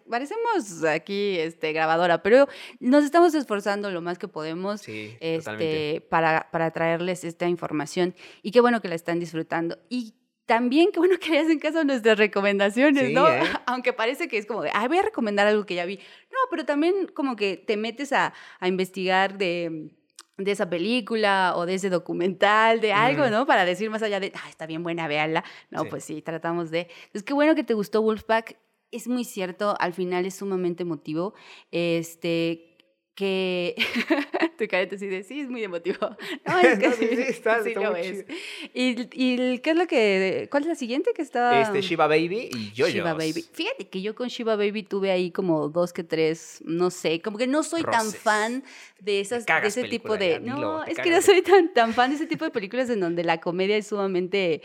[0.09, 2.47] parecemos aquí este, grabadora, pero
[2.79, 8.61] nos estamos esforzando lo más que podemos este, para, para traerles esta información y qué
[8.61, 9.77] bueno que la están disfrutando.
[9.89, 10.13] Y
[10.45, 13.27] también qué bueno que le hacen caso a nuestras recomendaciones, ¿no?
[13.27, 13.41] ¿eh?
[13.65, 15.97] Aunque parece que es como de, ay, voy a recomendar algo que ya vi.
[15.97, 19.96] No, pero también como que te metes a, a investigar de
[20.37, 23.45] de esa película o de ese documental, de algo, ¿no?
[23.45, 25.43] Para decir más allá de, ah, está bien buena, véanla.
[25.71, 26.87] No, pues sí, tratamos de...
[27.13, 28.57] Es que bueno que te gustó Wolfpack.
[28.91, 31.33] Es muy cierto, al final es sumamente emotivo.
[31.71, 32.76] Este,
[33.17, 33.73] que
[34.59, 35.97] tu careta así de sí es muy emotivo.
[36.45, 38.25] No, es que sí, sí, está, sí lo es.
[38.73, 42.51] ¿Y, ¿Y, qué es lo que cuál es la siguiente que está Este Shiva Baby
[42.53, 43.43] y yo Shiva Baby.
[43.51, 47.39] Fíjate que yo con Shiva Baby tuve ahí como dos que tres, no sé, como
[47.39, 48.63] que no soy tan fan
[48.99, 52.17] de esas de ese tipo de no, es que no soy tan tan fan de
[52.17, 54.61] ese tipo de películas en donde la comedia es sumamente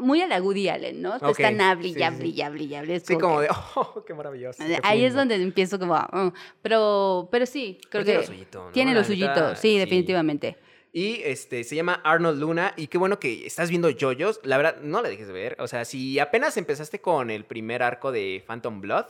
[0.00, 1.16] muy a la Woody Allen, ¿no?
[1.16, 1.30] Okay.
[1.30, 2.28] Están hable y hable
[2.64, 4.62] y hable Sí, como de, oh, qué maravilloso.
[4.82, 8.94] Ahí es donde empiezo como, oh", pero, pero sí, creo que tiene lo suyito, Tiene
[8.94, 10.56] lo suyito, sí, definitivamente.
[10.96, 12.72] Y este, se llama Arnold Luna.
[12.76, 14.38] Y qué bueno que estás viendo JoJo's.
[14.44, 15.56] La verdad, no la dejes de ver.
[15.58, 19.06] O sea, si apenas empezaste con el primer arco de Phantom Blood,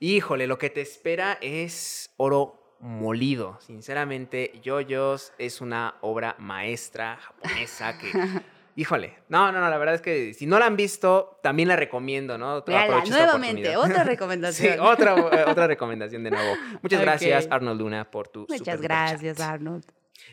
[0.00, 3.58] híjole, lo que te espera es oro molido.
[3.60, 8.12] Sinceramente, JoJo's es una obra maestra japonesa que
[8.78, 11.76] Híjole, no, no, no, la verdad es que si no la han visto, también la
[11.76, 12.62] recomiendo, ¿no?
[12.66, 14.74] nuevamente, otra recomendación.
[14.74, 16.54] sí, otra, otra recomendación de nuevo.
[16.82, 19.84] Muchas gracias, Arnold Luna, por tu Muchas gracias, Arnold.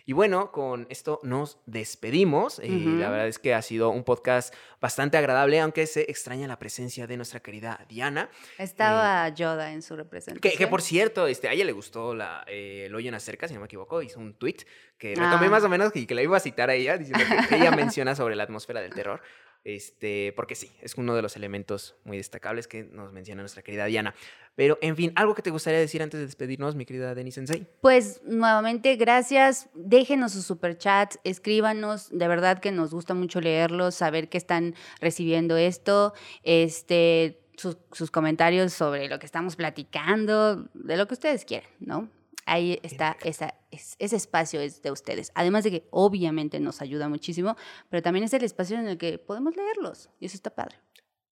[0.06, 2.60] Y bueno, con esto nos despedimos.
[2.64, 6.48] y eh, La verdad es que ha sido un podcast bastante agradable, aunque se extraña
[6.48, 8.30] la presencia de nuestra querida Diana.
[8.58, 10.58] Estaba eh, Yoda en su representación.
[10.58, 13.54] Que, por cierto, este, a ella le gustó la, eh, el hoyo en acerca, si
[13.54, 14.58] no me equivoco, hizo un tweet
[14.98, 15.50] que retomé ah.
[15.50, 18.16] más o menos y que, le iba a citar a ella, diciendo que ella menciona
[18.16, 19.22] sobre la atmósfera del terror.
[19.64, 23.86] Este, porque sí, es uno de los elementos muy destacables que nos menciona nuestra querida
[23.86, 24.14] Diana.
[24.56, 27.66] Pero, en fin, ¿algo que te gustaría decir antes de despedirnos, mi querida Denis Sensei?
[27.82, 29.70] Pues, nuevamente, gracias.
[29.74, 32.10] Déjenos sus superchats, escríbanos.
[32.12, 36.14] De verdad que nos gusta mucho leerlos, saber que están recibiendo esto.
[36.44, 42.10] Este, sus, sus comentarios sobre lo que estamos platicando, de lo que ustedes quieran, ¿no?
[42.46, 45.32] Ahí está, esa, ese espacio es de ustedes.
[45.36, 47.56] Además de que obviamente nos ayuda muchísimo,
[47.90, 50.78] pero también es el espacio en el que podemos leerlos y eso está padre.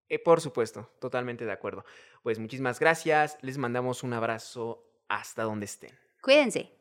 [0.10, 1.86] Eh, por supuesto, totalmente de acuerdo.
[2.22, 5.98] Pues muchísimas gracias, les mandamos un abrazo hasta donde estén.
[6.22, 6.81] Cuídense.